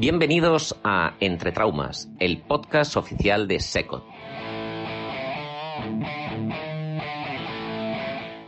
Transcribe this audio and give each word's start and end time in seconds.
Bienvenidos 0.00 0.74
a 0.82 1.12
Entre 1.20 1.52
Traumas, 1.52 2.08
el 2.20 2.40
podcast 2.40 2.96
oficial 2.96 3.46
de 3.46 3.60
SECOT. 3.60 4.02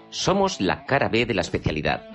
Somos 0.09 0.63
la 0.63 0.87
cara 0.87 1.11
B 1.11 1.27
de 1.27 1.35
la 1.35 1.43
especialidad. 1.43 2.09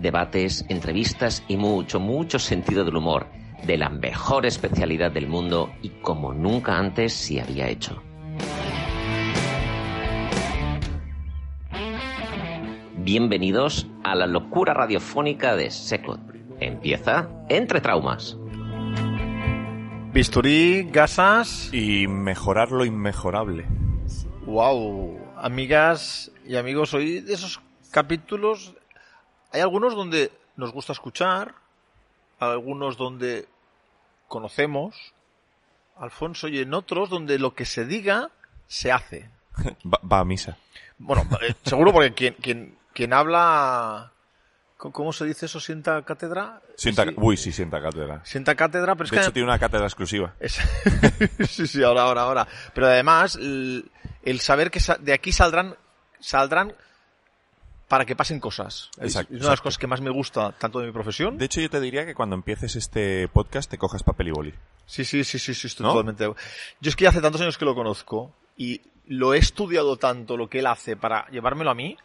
Debates, 0.00 0.64
entrevistas 0.68 1.44
y 1.46 1.56
mucho, 1.56 2.00
mucho 2.00 2.40
sentido 2.40 2.84
del 2.84 2.96
humor 2.96 3.28
de 3.64 3.76
la 3.76 3.88
mejor 3.88 4.44
especialidad 4.44 5.12
del 5.12 5.28
mundo 5.28 5.70
y 5.82 5.90
como 5.90 6.34
nunca 6.34 6.78
antes 6.78 7.12
se 7.12 7.40
había 7.40 7.68
hecho. 7.68 8.02
Bienvenidos 13.04 13.88
a 14.04 14.14
la 14.14 14.28
locura 14.28 14.74
radiofónica 14.74 15.56
de 15.56 15.72
Secot. 15.72 16.20
Empieza 16.60 17.28
Entre 17.48 17.80
Traumas. 17.80 18.36
Bisturí, 20.12 20.84
gasas. 20.88 21.68
Y 21.74 22.06
mejorar 22.06 22.70
lo 22.70 22.84
inmejorable. 22.84 23.66
Wow. 24.46 25.18
Amigas 25.36 26.30
y 26.46 26.54
amigos, 26.54 26.94
hoy 26.94 27.22
de 27.22 27.34
esos 27.34 27.60
capítulos 27.90 28.72
hay 29.50 29.62
algunos 29.62 29.96
donde 29.96 30.30
nos 30.56 30.72
gusta 30.72 30.92
escuchar, 30.92 31.56
algunos 32.38 32.96
donde 32.96 33.48
conocemos, 34.28 35.12
Alfonso, 35.96 36.46
y 36.46 36.60
en 36.60 36.72
otros 36.72 37.10
donde 37.10 37.40
lo 37.40 37.52
que 37.56 37.64
se 37.64 37.84
diga 37.84 38.30
se 38.68 38.92
hace. 38.92 39.28
Va, 39.84 39.98
va 40.10 40.20
a 40.20 40.24
misa. 40.24 40.56
Bueno, 40.98 41.26
eh, 41.40 41.54
seguro 41.64 41.92
porque 41.92 42.14
quien, 42.14 42.34
quien, 42.34 42.81
quien 42.92 43.12
habla, 43.12 44.12
¿cómo 44.76 45.12
se 45.12 45.24
dice 45.24 45.46
eso? 45.46 45.60
¿Sienta 45.60 46.02
cátedra? 46.02 46.60
Sienta, 46.76 47.04
Sí. 47.04 47.14
Uy, 47.16 47.36
sí, 47.36 47.52
sienta 47.52 47.80
cátedra. 47.80 48.20
Sienta 48.24 48.54
cátedra, 48.54 48.94
pero 48.94 49.04
es 49.04 49.10
De 49.10 49.16
que... 49.16 49.22
hecho, 49.22 49.32
tiene 49.32 49.48
una 49.48 49.58
cátedra 49.58 49.86
exclusiva. 49.86 50.34
Es- 50.40 50.60
sí, 51.48 51.66
sí, 51.66 51.82
ahora, 51.82 52.02
ahora, 52.02 52.22
ahora. 52.22 52.48
Pero 52.74 52.86
además, 52.86 53.36
el, 53.36 53.90
el 54.22 54.40
saber 54.40 54.70
que 54.70 54.80
sa- 54.80 54.96
de 54.98 55.12
aquí 55.12 55.32
saldrán, 55.32 55.76
saldrán 56.20 56.74
para 57.88 58.06
que 58.06 58.16
pasen 58.16 58.40
cosas. 58.40 58.88
Exacto, 58.98 59.34
es 59.34 59.40
una 59.40 59.48
de 59.48 59.52
las 59.52 59.60
cosas 59.60 59.76
que 59.78 59.86
más 59.86 60.00
me 60.00 60.08
gusta, 60.10 60.52
tanto 60.52 60.80
de 60.80 60.86
mi 60.86 60.92
profesión. 60.92 61.36
De 61.36 61.44
hecho, 61.44 61.60
yo 61.60 61.68
te 61.68 61.78
diría 61.80 62.06
que 62.06 62.14
cuando 62.14 62.34
empieces 62.34 62.74
este 62.74 63.28
podcast 63.28 63.70
te 63.70 63.76
cojas 63.76 64.02
papel 64.02 64.28
y 64.28 64.30
boli. 64.30 64.54
Sí, 64.86 65.04
sí, 65.04 65.22
sí, 65.24 65.38
sí, 65.38 65.52
sí, 65.54 65.66
estoy 65.66 65.84
¿No? 65.84 65.92
totalmente. 65.92 66.24
Yo 66.24 66.88
es 66.88 66.96
que 66.96 67.04
ya 67.04 67.10
hace 67.10 67.20
tantos 67.20 67.42
años 67.42 67.58
que 67.58 67.66
lo 67.66 67.74
conozco 67.74 68.34
y 68.56 68.80
lo 69.08 69.34
he 69.34 69.38
estudiado 69.38 69.98
tanto 69.98 70.36
lo 70.38 70.48
que 70.48 70.60
él 70.60 70.66
hace 70.66 70.96
para 70.96 71.28
llevármelo 71.28 71.70
a 71.70 71.74
mí 71.74 71.96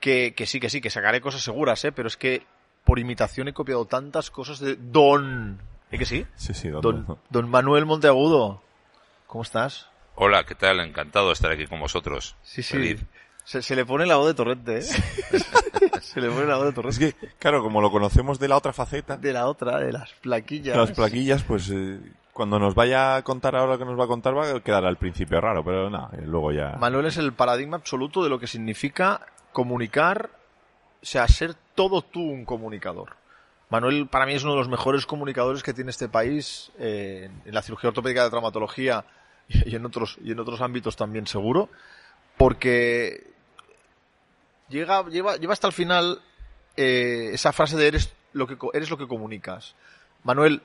que, 0.00 0.34
que 0.34 0.46
sí, 0.46 0.60
que 0.60 0.70
sí, 0.70 0.80
que 0.80 0.90
sacaré 0.90 1.20
cosas 1.20 1.42
seguras, 1.42 1.84
¿eh? 1.84 1.92
Pero 1.92 2.08
es 2.08 2.16
que 2.16 2.42
por 2.84 2.98
imitación 2.98 3.48
he 3.48 3.52
copiado 3.52 3.84
tantas 3.86 4.30
cosas 4.30 4.60
de 4.60 4.76
Don. 4.76 5.58
¿Eh 5.90 5.98
que 5.98 6.04
sí? 6.06 6.26
Sí, 6.36 6.52
sí, 6.54 6.68
don, 6.68 6.80
Don, 6.82 7.18
don. 7.30 7.48
Manuel 7.50 7.86
Monteagudo. 7.86 8.62
¿Cómo 9.26 9.42
estás? 9.42 9.88
Hola, 10.14 10.44
¿qué 10.44 10.54
tal? 10.54 10.80
Encantado 10.80 11.28
de 11.28 11.32
estar 11.34 11.50
aquí 11.50 11.66
con 11.66 11.78
vosotros. 11.80 12.36
Sí, 12.42 12.62
sí. 12.62 12.74
Feliz. 12.74 13.04
Se, 13.44 13.62
se 13.62 13.76
le 13.76 13.84
pone 13.86 14.06
la 14.06 14.16
voz 14.16 14.26
de 14.26 14.34
Torrente, 14.34 14.78
¿eh? 14.78 14.82
se 16.00 16.20
le 16.20 16.28
pone 16.30 16.46
la 16.46 16.56
voz 16.56 16.64
de 16.64 16.68
Es 16.70 16.74
Torrente. 16.74 17.12
que, 17.12 17.28
claro, 17.38 17.62
como 17.62 17.80
lo 17.80 17.90
conocemos 17.90 18.38
de 18.38 18.48
la 18.48 18.56
otra 18.56 18.72
faceta, 18.72 19.16
De 19.16 19.32
la 19.32 19.46
otra, 19.46 19.78
de 19.78 19.92
las 19.92 20.12
plaquillas. 20.14 20.76
las 20.76 20.90
plaquillas, 20.92 21.42
pues 21.44 21.70
eh, 21.72 22.00
cuando 22.32 22.58
nos 22.58 22.74
vaya 22.74 23.14
a 23.16 23.22
contar 23.22 23.54
ahora 23.54 23.74
lo 23.74 23.78
que 23.78 23.84
nos 23.84 23.98
va 23.98 24.04
a 24.04 24.08
contar 24.08 24.36
va 24.36 24.50
a 24.50 24.60
quedar 24.60 24.84
al 24.84 24.96
principio 24.96 25.40
raro, 25.40 25.64
pero 25.64 25.88
nada, 25.88 26.10
eh, 26.14 26.22
luego 26.24 26.50
ya... 26.52 26.76
Manuel 26.80 27.06
es 27.06 27.16
el 27.18 27.32
paradigma 27.32 27.76
absoluto 27.76 28.24
de 28.24 28.30
lo 28.30 28.38
que 28.40 28.46
significa 28.48 29.20
comunicar, 29.56 30.28
o 31.02 31.06
sea, 31.06 31.26
ser 31.28 31.54
todo 31.74 32.02
tú 32.02 32.20
un 32.20 32.44
comunicador. 32.44 33.16
Manuel 33.70 34.06
para 34.06 34.26
mí 34.26 34.34
es 34.34 34.42
uno 34.42 34.52
de 34.52 34.58
los 34.58 34.68
mejores 34.68 35.06
comunicadores 35.06 35.62
que 35.62 35.72
tiene 35.72 35.90
este 35.92 36.10
país 36.10 36.70
eh, 36.78 37.30
en 37.46 37.54
la 37.54 37.62
cirugía 37.62 37.88
ortopédica 37.88 38.22
de 38.22 38.28
traumatología 38.28 39.06
y 39.48 39.74
en 39.74 39.86
otros 39.86 40.18
y 40.22 40.32
en 40.32 40.40
otros 40.40 40.60
ámbitos 40.60 40.94
también 40.94 41.26
seguro, 41.26 41.70
porque 42.36 43.26
llega 44.68 45.08
lleva 45.08 45.36
lleva 45.38 45.54
hasta 45.54 45.68
el 45.68 45.72
final 45.72 46.20
eh, 46.76 47.30
esa 47.32 47.52
frase 47.54 47.78
de 47.78 47.88
eres 47.88 48.12
lo 48.34 48.46
que 48.46 48.58
eres 48.74 48.90
lo 48.90 48.98
que 48.98 49.08
comunicas. 49.08 49.74
Manuel 50.22 50.60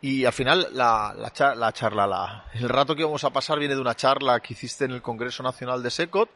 y 0.00 0.24
al 0.24 0.32
final 0.32 0.66
la, 0.72 1.14
la, 1.14 1.30
cha- 1.30 1.54
la 1.54 1.72
charla, 1.72 2.06
la, 2.06 2.46
el 2.54 2.70
rato 2.70 2.96
que 2.96 3.04
vamos 3.04 3.24
a 3.24 3.30
pasar 3.34 3.58
viene 3.58 3.74
de 3.74 3.82
una 3.82 3.94
charla 3.94 4.40
que 4.40 4.54
hiciste 4.54 4.86
en 4.86 4.92
el 4.92 5.02
Congreso 5.02 5.42
Nacional 5.42 5.82
de 5.82 5.90
SECOT, 5.90 6.30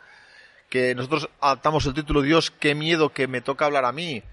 que 0.74 0.92
nosotros 0.96 1.30
adaptamos 1.40 1.86
el 1.86 1.94
título 1.94 2.20
Dios, 2.20 2.50
qué 2.50 2.74
miedo 2.74 3.12
que 3.12 3.28
me 3.28 3.40
toca 3.40 3.64
hablar 3.64 3.84
a 3.84 3.92
mí, 3.92 4.24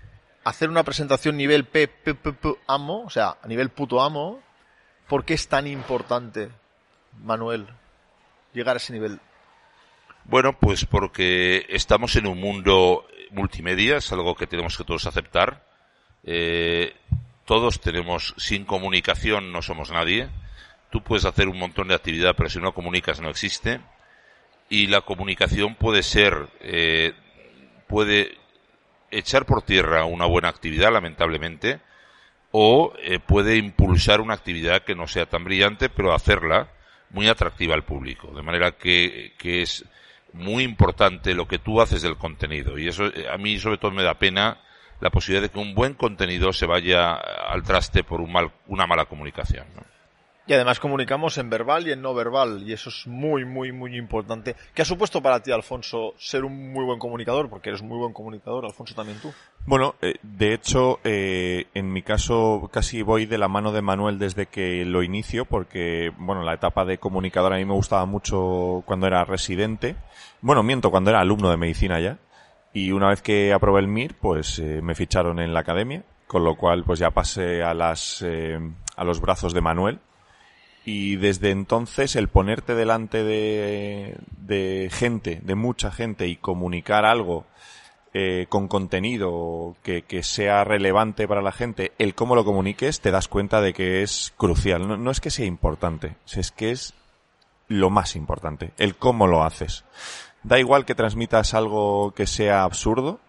hacer 0.44 0.72
una 0.72 0.82
presentación 0.82 1.38
nivel 1.38 1.66
P, 1.66 1.88
P, 1.88 2.16
P, 2.16 2.34
P, 2.34 2.56
amo, 2.66 3.04
o 3.04 3.12
sea, 3.12 3.38
a 3.44 3.48
nivel 3.48 3.70
puto 3.70 4.02
amo, 4.02 4.42
¿por 5.08 5.24
qué 5.24 5.36
es 5.36 5.48
tan 5.48 5.68
importante, 5.68 6.50
Manuel, 7.24 7.68
llegar 8.54 8.76
a 8.76 8.78
ese 8.78 8.92
nivel? 8.92 9.20
Bueno, 10.24 10.58
pues 10.58 10.84
porque 10.86 11.68
estamos 11.70 12.16
en 12.16 12.26
un 12.26 12.40
mundo 12.40 13.06
multimedia, 13.30 13.98
es 13.98 14.12
algo 14.12 14.34
que 14.34 14.48
tenemos 14.48 14.76
que 14.76 14.84
todos 14.84 15.06
aceptar. 15.06 15.64
Eh, 16.24 16.96
todos 17.46 17.80
tenemos, 17.82 18.34
sin 18.38 18.66
comunicación 18.66 19.52
no 19.52 19.62
somos 19.62 19.92
nadie. 19.92 20.28
Tú 20.90 21.04
puedes 21.04 21.26
hacer 21.26 21.48
un 21.48 21.60
montón 21.60 21.90
de 21.90 21.94
actividad, 21.94 22.34
pero 22.36 22.50
si 22.50 22.58
no 22.58 22.74
comunicas 22.74 23.22
no 23.22 23.30
existe. 23.30 23.80
Y 24.72 24.88
la 24.88 25.02
comunicación 25.02 25.76
puede 25.76 26.02
ser, 26.02 26.48
eh, 26.62 27.12
puede 27.88 28.38
echar 29.12 29.46
por 29.46 29.64
tierra 29.64 30.06
una 30.06 30.26
buena 30.26 30.48
actividad, 30.48 30.94
lamentablemente, 30.94 31.82
o 32.52 32.94
eh, 33.04 33.20
puede 33.20 33.58
impulsar 33.58 34.22
una 34.22 34.34
actividad 34.34 34.84
que 34.84 34.96
no 34.96 35.08
sea 35.08 35.26
tan 35.26 35.44
brillante, 35.44 35.90
pero 35.90 36.14
hacerla 36.14 36.70
muy 37.10 37.28
atractiva 37.28 37.76
al 37.76 37.84
público. 37.84 38.34
De 38.34 38.44
manera 38.44 38.72
que, 38.72 39.34
que 39.38 39.62
es 39.62 39.84
muy 40.32 40.64
importante 40.64 41.34
lo 41.34 41.50
que 41.50 41.60
tú 41.60 41.82
haces 41.82 42.02
del 42.02 42.16
contenido. 42.16 42.80
Y 42.80 42.88
eso 42.88 43.08
eh, 43.08 43.28
a 43.30 43.38
mí 43.38 43.60
sobre 43.60 43.78
todo 43.78 43.92
me 43.92 44.04
da 44.04 44.20
pena 44.20 44.62
la 45.02 45.10
posibilidad 45.10 45.42
de 45.42 45.50
que 45.50 45.60
un 45.60 45.76
buen 45.76 45.96
contenido 45.96 46.54
se 46.54 46.66
vaya 46.66 47.16
al 47.16 47.64
traste 47.64 48.06
por 48.06 48.22
un 48.22 48.32
mal, 48.32 48.54
una 48.68 48.88
mala 48.88 49.04
comunicación. 49.04 49.66
Y 50.52 50.54
además 50.54 50.82
comunicamos 50.82 51.38
en 51.38 51.50
verbal 51.50 51.88
y 51.88 51.94
en 51.94 52.02
no 52.02 52.14
verbal, 52.14 52.64
y 52.68 52.74
eso 52.74 52.90
es 52.90 53.08
muy, 53.08 53.46
muy, 53.46 53.72
muy 53.72 53.96
importante. 53.96 54.58
¿Qué 54.74 54.82
ha 54.82 54.86
supuesto 54.86 55.22
para 55.22 55.42
ti, 55.42 55.50
Alfonso, 55.50 56.14
ser 56.18 56.44
un 56.44 56.74
muy 56.74 56.84
buen 56.84 57.00
comunicador? 57.00 57.50
Porque 57.50 57.70
eres 57.70 57.82
muy 57.82 57.98
buen 57.98 58.12
comunicador, 58.12 58.66
Alfonso, 58.66 58.94
también 58.94 59.18
tú. 59.22 59.32
Bueno, 59.66 59.96
eh, 60.02 60.16
de 60.22 60.54
hecho, 60.54 61.00
eh, 61.06 61.68
en 61.74 61.94
mi 61.94 62.02
caso 62.02 62.70
casi 62.70 63.02
voy 63.02 63.28
de 63.28 63.38
la 63.38 63.48
mano 63.48 63.72
de 63.72 63.82
Manuel 63.82 64.20
desde 64.20 64.48
que 64.48 64.84
lo 64.84 65.04
inicio, 65.04 65.46
porque, 65.46 66.12
bueno, 66.18 66.44
la 66.44 66.56
etapa 66.56 66.84
de 66.84 66.98
comunicador 66.98 67.54
a 67.54 67.56
mí 67.56 67.64
me 67.64 67.74
gustaba 67.74 68.06
mucho 68.06 68.84
cuando 68.86 69.08
era 69.08 69.24
residente. 69.24 69.96
Bueno, 70.42 70.64
miento, 70.64 70.92
cuando 70.92 71.12
era 71.12 71.22
alumno 71.22 71.50
de 71.50 71.56
medicina 71.56 72.02
ya. 72.02 72.18
Y 72.74 72.92
una 72.92 73.08
vez 73.08 73.22
que 73.22 73.54
aprobé 73.54 73.80
el 73.80 73.88
MIR, 73.88 74.16
pues 74.20 74.60
eh, 74.60 74.82
me 74.84 74.96
ficharon 74.96 75.40
en 75.40 75.54
la 75.54 75.62
academia, 75.62 76.04
con 76.28 76.44
lo 76.44 76.58
cual 76.58 76.84
pues 76.84 77.00
ya 77.00 77.12
pasé 77.12 77.64
a 77.64 77.74
las, 77.74 78.22
a 78.98 79.04
los 79.06 79.22
brazos 79.22 79.54
de 79.54 79.62
Manuel. 79.62 80.02
Y 80.84 81.18
desde 81.18 81.52
entonces 81.52 82.16
el 82.16 82.28
ponerte 82.28 82.74
delante 82.74 83.24
de, 83.24 84.18
de 84.38 84.90
gente, 84.92 85.40
de 85.44 85.56
mucha 85.56 85.92
gente 85.92 86.28
y 86.28 86.38
comunicar 86.38 87.06
algo 87.06 87.46
eh, 88.14 88.48
con 88.50 88.68
contenido 88.68 89.76
que, 89.84 90.02
que 90.02 90.24
sea 90.24 90.64
relevante 90.64 91.28
para 91.28 91.42
la 91.42 91.52
gente, 91.52 91.94
el 91.98 92.16
cómo 92.16 92.36
lo 92.36 92.44
comuniques, 92.44 93.00
te 93.00 93.12
das 93.12 93.28
cuenta 93.28 93.62
de 93.62 93.74
que 93.74 94.02
es 94.02 94.34
crucial. 94.36 94.88
No, 94.88 94.98
no 94.98 95.12
es 95.12 95.22
que 95.22 95.30
sea 95.30 95.46
importante, 95.46 96.18
es 96.34 96.52
que 96.52 96.72
es 96.72 96.94
lo 97.68 97.90
más 97.90 98.18
importante, 98.18 98.74
el 98.78 98.96
cómo 98.96 99.28
lo 99.28 99.44
haces. 99.44 99.86
Da 100.44 100.60
igual 100.60 100.84
que 100.86 100.96
transmitas 100.96 101.54
algo 101.54 102.12
que 102.12 102.28
sea 102.28 102.64
absurdo, 102.64 103.22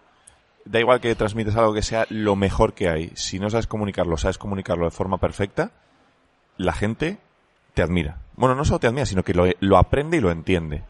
da 0.65 0.81
igual 0.81 1.01
que 1.01 1.15
transmitas 1.15 1.55
algo 1.55 1.75
que 1.75 1.83
sea 1.83 2.07
lo 2.09 2.35
mejor 2.35 2.73
que 2.73 2.89
hay. 2.89 3.13
Si 3.15 3.39
no 3.39 3.51
sabes 3.51 3.67
comunicarlo, 3.67 4.17
sabes 4.17 4.39
comunicarlo 4.39 4.87
de 4.87 4.91
forma 4.91 5.19
perfecta, 5.19 5.71
la 6.57 6.73
gente 6.73 7.19
te 7.75 7.83
admira. 7.83 8.19
Bueno, 8.35 8.55
no 8.55 8.65
solo 8.65 8.79
te 8.79 8.87
admira, 8.87 9.07
sino 9.07 9.23
que 9.23 9.35
lo, 9.35 9.47
lo 9.61 9.79
aprende 9.79 10.17
y 10.17 10.21
lo 10.21 10.31
entiende. 10.31 10.83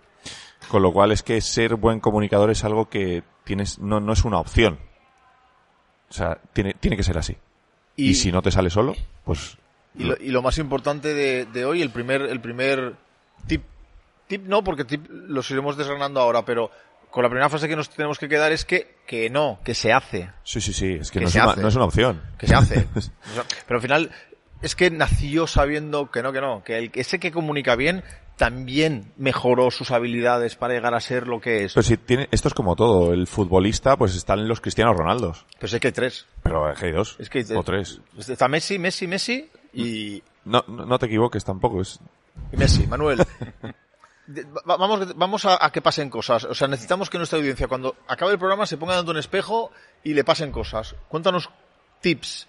Con 0.68 0.82
lo 0.82 0.92
cual 0.92 1.12
es 1.12 1.22
que 1.22 1.40
ser 1.40 1.74
buen 1.76 2.00
comunicador 2.00 2.50
es 2.50 2.64
algo 2.64 2.88
que 2.88 3.22
tienes, 3.44 3.78
no, 3.78 4.00
no 4.00 4.12
es 4.12 4.24
una 4.24 4.38
opción. 4.38 4.78
O 6.08 6.12
sea, 6.12 6.38
tiene, 6.52 6.74
tiene 6.74 6.96
que 6.96 7.02
ser 7.02 7.18
así. 7.18 7.36
Y, 7.96 8.14
si 8.14 8.32
no 8.32 8.42
te 8.42 8.50
sale 8.50 8.70
solo, 8.70 8.94
pues 9.24 9.58
Y 9.98 10.04
lo, 10.04 10.16
y 10.18 10.28
lo 10.28 10.40
más 10.42 10.58
importante 10.58 11.12
de, 11.12 11.44
de 11.46 11.64
hoy, 11.64 11.82
el 11.82 11.90
primer, 11.90 12.22
el 12.22 12.40
primer 12.40 12.94
tip, 13.46 13.62
tip 14.26 14.46
no, 14.46 14.64
porque 14.64 14.84
tip 14.84 15.06
los 15.10 15.50
iremos 15.50 15.76
desgranando 15.76 16.20
ahora, 16.20 16.44
pero 16.44 16.70
con 17.10 17.22
la 17.22 17.28
primera 17.28 17.50
frase 17.50 17.68
que 17.68 17.76
nos 17.76 17.90
tenemos 17.90 18.18
que 18.18 18.28
quedar 18.28 18.50
es 18.52 18.64
que, 18.64 18.96
que 19.06 19.28
no, 19.28 19.60
que 19.62 19.74
se 19.74 19.92
hace, 19.92 20.30
sí, 20.42 20.62
sí, 20.62 20.72
sí, 20.72 20.94
es 20.94 21.10
que, 21.10 21.18
Que 21.18 21.24
no, 21.26 21.28
es 21.28 21.34
una, 21.36 21.54
no 21.56 21.68
es 21.68 21.76
una 21.76 21.84
opción. 21.84 22.22
que 22.38 22.46
se 22.46 22.54
hace. 22.54 22.88
Pero 23.66 23.76
al 23.76 23.82
final, 23.82 24.10
es 24.62 24.76
que 24.76 24.90
nació 24.90 25.46
sabiendo 25.46 26.10
que 26.10 26.22
no, 26.22 26.32
que 26.32 26.40
no, 26.40 26.62
que 26.64 26.78
el, 26.78 26.90
ese 26.94 27.18
que 27.18 27.32
comunica 27.32 27.76
bien 27.76 28.02
también 28.36 29.12
mejoró 29.16 29.70
sus 29.70 29.90
habilidades 29.90 30.56
para 30.56 30.74
llegar 30.74 30.94
a 30.94 31.00
ser 31.00 31.28
lo 31.28 31.40
que 31.40 31.64
es. 31.64 31.74
Pero 31.74 31.82
si 31.82 31.96
tiene, 31.96 32.28
esto 32.30 32.48
es 32.48 32.54
como 32.54 32.74
todo. 32.76 33.12
El 33.12 33.26
futbolista, 33.26 33.96
pues 33.96 34.16
están 34.16 34.48
los 34.48 34.60
Cristianos 34.60 34.96
Ronaldos. 34.96 35.44
Pues 35.60 35.72
es 35.72 35.80
que 35.80 35.88
hay 35.88 35.92
tres. 35.92 36.26
Pero 36.42 36.70
es 36.70 36.78
que 36.78 36.86
hay 36.86 36.92
dos. 36.92 37.16
Es 37.18 37.28
que 37.28 37.38
hay 37.40 37.44
o 37.54 37.62
tres. 37.62 38.00
Está 38.18 38.48
Messi, 38.48 38.78
Messi, 38.78 39.06
Messi 39.06 39.50
y, 39.72 40.22
No, 40.44 40.64
no, 40.66 40.98
te 40.98 41.06
equivoques 41.06 41.44
tampoco. 41.44 41.80
Es, 41.82 42.00
y 42.52 42.56
Messi, 42.56 42.86
Manuel. 42.86 43.24
Vamos, 44.64 45.16
vamos 45.16 45.44
a, 45.44 45.64
a 45.64 45.70
que 45.72 45.82
pasen 45.82 46.08
cosas. 46.08 46.44
O 46.44 46.54
sea, 46.54 46.68
necesitamos 46.68 47.10
que 47.10 47.18
nuestra 47.18 47.38
audiencia, 47.38 47.66
cuando 47.66 47.96
acabe 48.06 48.32
el 48.32 48.38
programa, 48.38 48.66
se 48.66 48.76
ponga 48.76 48.94
dando 48.94 49.10
un 49.10 49.18
espejo 49.18 49.72
y 50.04 50.14
le 50.14 50.24
pasen 50.24 50.52
cosas. 50.52 50.94
Cuéntanos 51.08 51.50
tips. 52.00 52.48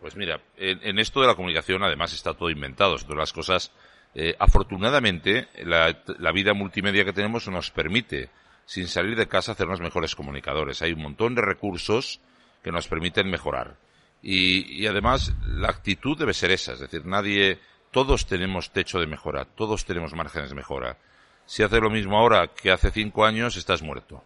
Pues 0.00 0.16
mira, 0.16 0.40
en, 0.56 0.80
en 0.82 0.98
esto 0.98 1.20
de 1.20 1.26
la 1.26 1.34
comunicación 1.34 1.82
además 1.82 2.12
está 2.12 2.34
todo 2.34 2.50
inventado. 2.50 2.96
Todas 2.96 3.16
las 3.16 3.32
cosas, 3.32 3.72
eh, 4.14 4.34
afortunadamente, 4.38 5.48
la, 5.62 6.02
la 6.18 6.32
vida 6.32 6.54
multimedia 6.54 7.04
que 7.04 7.12
tenemos 7.12 7.46
nos 7.48 7.70
permite, 7.70 8.30
sin 8.64 8.88
salir 8.88 9.16
de 9.16 9.28
casa, 9.28 9.52
hacernos 9.52 9.80
mejores 9.80 10.14
comunicadores. 10.14 10.80
Hay 10.82 10.92
un 10.92 11.02
montón 11.02 11.34
de 11.34 11.42
recursos 11.42 12.20
que 12.62 12.72
nos 12.72 12.88
permiten 12.88 13.28
mejorar. 13.30 13.76
Y, 14.22 14.82
y 14.82 14.86
además, 14.86 15.34
la 15.46 15.68
actitud 15.68 16.18
debe 16.18 16.34
ser 16.34 16.50
esa. 16.50 16.72
Es 16.72 16.80
decir, 16.80 17.04
nadie, 17.04 17.58
todos 17.90 18.26
tenemos 18.26 18.70
techo 18.70 19.00
de 19.00 19.06
mejora, 19.06 19.44
todos 19.44 19.84
tenemos 19.84 20.14
márgenes 20.14 20.50
de 20.50 20.56
mejora. 20.56 20.96
Si 21.44 21.62
haces 21.62 21.80
lo 21.80 21.90
mismo 21.90 22.18
ahora 22.18 22.48
que 22.48 22.70
hace 22.70 22.90
cinco 22.90 23.24
años, 23.26 23.56
estás 23.56 23.82
muerto 23.82 24.24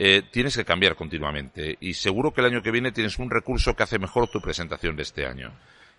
eh, 0.00 0.22
tienes 0.30 0.56
que 0.56 0.64
cambiar 0.64 0.94
continuamente. 0.94 1.76
Y 1.80 1.94
seguro 1.94 2.32
que 2.32 2.40
el 2.40 2.46
año 2.46 2.62
que 2.62 2.70
viene 2.70 2.92
tienes 2.92 3.18
un 3.18 3.30
recurso 3.30 3.74
que 3.74 3.82
hace 3.82 3.98
mejor 3.98 4.28
tu 4.28 4.40
presentación 4.40 4.94
de 4.94 5.02
este 5.02 5.26
año. 5.26 5.52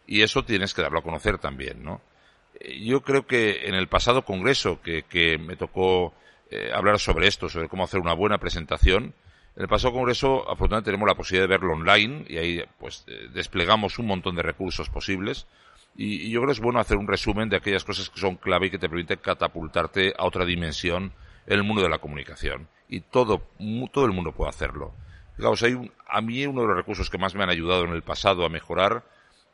Y 0.07 0.21
eso 0.21 0.45
tienes 0.45 0.73
que 0.73 0.81
darlo 0.81 0.99
a 0.99 1.03
conocer 1.03 1.37
también, 1.37 1.83
¿no? 1.83 2.01
Eh, 2.61 2.79
Yo 2.81 3.01
creo 3.01 3.27
que 3.27 3.67
en 3.67 3.75
el 3.75 3.89
pasado 3.89 4.23
congreso 4.23 4.81
que, 4.81 5.03
que 5.03 5.37
me 5.37 5.57
tocó 5.57 6.13
eh, 6.49 6.71
hablar 6.73 6.97
sobre 6.97 7.27
esto, 7.27 7.49
sobre 7.49 7.67
cómo 7.67 7.83
hacer 7.83 7.99
una 7.99 8.13
buena 8.13 8.37
presentación, 8.37 9.13
en 9.57 9.63
el 9.63 9.67
pasado 9.67 9.91
congreso 9.91 10.49
afortunadamente 10.49 10.91
tenemos 10.91 11.07
la 11.09 11.15
posibilidad 11.15 11.49
de 11.49 11.57
verlo 11.57 11.73
online 11.73 12.23
y 12.29 12.37
ahí 12.37 12.63
pues 12.79 13.03
eh, 13.07 13.27
desplegamos 13.33 13.99
un 13.99 14.07
montón 14.07 14.33
de 14.37 14.43
recursos 14.43 14.89
posibles. 14.89 15.45
Y, 15.97 16.27
y 16.27 16.29
yo 16.29 16.39
creo 16.39 16.47
que 16.47 16.53
es 16.53 16.61
bueno 16.61 16.79
hacer 16.79 16.95
un 16.95 17.07
resumen 17.07 17.49
de 17.49 17.57
aquellas 17.57 17.83
cosas 17.83 18.09
que 18.09 18.21
son 18.21 18.37
clave 18.37 18.67
y 18.67 18.69
que 18.69 18.79
te 18.79 18.87
permiten 18.87 19.19
catapultarte 19.21 20.13
a 20.17 20.23
otra 20.23 20.45
dimensión 20.45 21.07
en 21.07 21.11
el 21.57 21.63
mundo 21.63 21.81
de 21.83 21.89
la 21.89 21.99
comunicación. 21.99 22.67
Y 22.87 23.01
todo, 23.01 23.41
todo 23.91 24.05
el 24.05 24.11
mundo 24.13 24.31
puede 24.31 24.49
hacerlo. 24.49 24.93
Fijaos, 25.35 25.61
hay 25.63 25.73
un- 25.73 25.91
a 26.07 26.21
mí 26.21 26.45
uno 26.45 26.61
de 26.61 26.67
los 26.67 26.77
recursos 26.77 27.09
que 27.09 27.17
más 27.17 27.35
me 27.35 27.43
han 27.43 27.49
ayudado 27.49 27.83
en 27.85 27.91
el 27.91 28.01
pasado 28.03 28.45
a 28.45 28.49
mejorar 28.49 29.03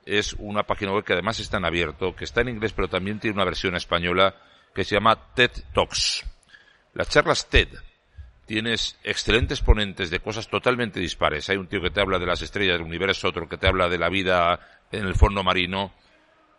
es 0.06 0.34
una 0.38 0.64
página 0.64 0.92
web 0.94 1.04
que 1.04 1.14
además 1.14 1.40
está 1.40 1.58
en 1.58 1.66
abierto, 1.66 2.16
que 2.16 2.26
está 2.26 2.42
en 2.42 2.50
inglés 2.50 2.74
pero 2.74 2.88
también 2.88 3.20
tiene 3.20 3.36
una 3.36 3.46
versión 3.46 3.76
española 3.76 4.36
que 4.74 4.84
se 4.84 4.96
llama 4.96 5.34
TED 5.34 5.52
Talks. 5.74 6.26
Las 6.94 7.10
charlas 7.10 7.50
TED 7.50 7.70
tienes 8.46 8.98
excelentes 9.04 9.62
ponentes 9.62 10.10
de 10.10 10.20
cosas 10.20 10.48
totalmente 10.48 11.00
dispares. 11.00 11.50
Hay 11.50 11.58
un 11.58 11.68
tío 11.68 11.82
que 11.82 11.90
te 11.90 12.02
habla 12.02 12.20
de 12.20 12.26
las 12.28 12.42
estrellas 12.42 12.78
del 12.78 12.86
universo, 12.88 13.30
otro 13.30 13.50
que 13.50 13.58
te 13.58 13.68
habla 13.68 13.90
de 13.90 13.98
la 13.98 14.10
vida 14.10 14.60
en 14.92 15.06
el 15.06 15.16
fondo 15.16 15.44
marino. 15.44 15.92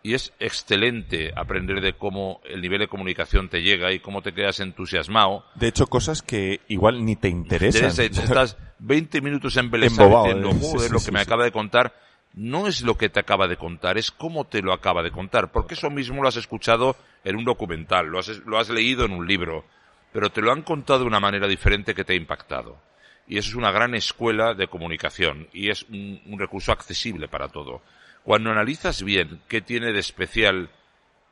Y 0.03 0.15
es 0.15 0.33
excelente 0.39 1.33
aprender 1.35 1.81
de 1.81 1.95
cómo 1.95 2.41
el 2.45 2.61
nivel 2.61 2.79
de 2.79 2.87
comunicación 2.89 3.49
te 3.49 3.63
llega 3.63 3.93
y 3.93 3.99
cómo 3.99 4.23
te 4.23 4.33
quedas 4.33 4.61
entusiasmado. 4.61 5.45
de 5.57 5.67
hecho, 5.69 5.87
cosas 5.89 6.23
que 6.23 6.61
igual 6.69 7.05
ni 7.05 7.17
te 7.17 7.29
interesan. 7.29 7.95
Te- 7.95 8.11
te- 8.11 8.21
Estás 8.25 8.57
20 8.79 9.21
minutos 9.21 9.57
embelesado 9.57 10.09
diciendo, 10.25 10.51
eh. 10.51 10.55
Sí, 10.55 10.61
joder, 10.73 10.87
sí, 10.89 10.93
lo 10.93 10.99
sí, 11.01 11.07
que 11.07 11.13
me 11.13 11.21
acaba 11.21 11.45
de 11.45 11.53
contar. 11.53 11.93
No 12.35 12.69
es 12.69 12.83
lo 12.83 12.97
que 12.99 13.09
te 13.09 13.19
acaba 13.19 13.49
de 13.49 13.57
contar, 13.57 13.97
es 13.97 14.11
cómo 14.11 14.45
te 14.45 14.61
lo 14.63 14.73
acaba 14.75 15.03
de 15.03 15.11
contar. 15.11 15.51
Porque 15.51 15.75
eso 15.75 15.89
mismo 15.91 16.23
lo 16.23 16.29
has 16.29 16.37
escuchado 16.37 16.95
en 17.25 17.35
un 17.37 17.45
documental, 17.45 18.07
lo 18.07 18.19
has, 18.19 18.29
lo 18.45 18.59
has 18.59 18.69
leído 18.69 19.07
en 19.07 19.13
un 19.13 19.27
libro, 19.27 19.65
pero 20.13 20.31
te 20.31 20.43
lo 20.43 20.53
han 20.53 20.63
contado 20.63 21.01
de 21.01 21.07
una 21.07 21.19
manera 21.19 21.49
diferente 21.49 21.95
que 21.95 22.05
te 22.05 22.13
ha 22.13 22.17
impactado. 22.17 22.77
Y 23.27 23.39
eso 23.39 23.49
es 23.49 23.55
una 23.57 23.73
gran 23.73 23.95
escuela 23.95 24.53
de 24.55 24.69
comunicación 24.69 25.49
y 25.53 25.71
es 25.71 25.83
un, 25.91 26.21
un 26.27 26.39
recurso 26.39 26.71
accesible 26.73 27.27
para 27.27 27.49
todo. 27.49 27.81
Cuando 28.27 28.51
analizas 28.51 29.05
bien 29.05 29.41
qué 29.47 29.61
tiene 29.61 29.93
de 29.93 30.01
especial 30.01 30.69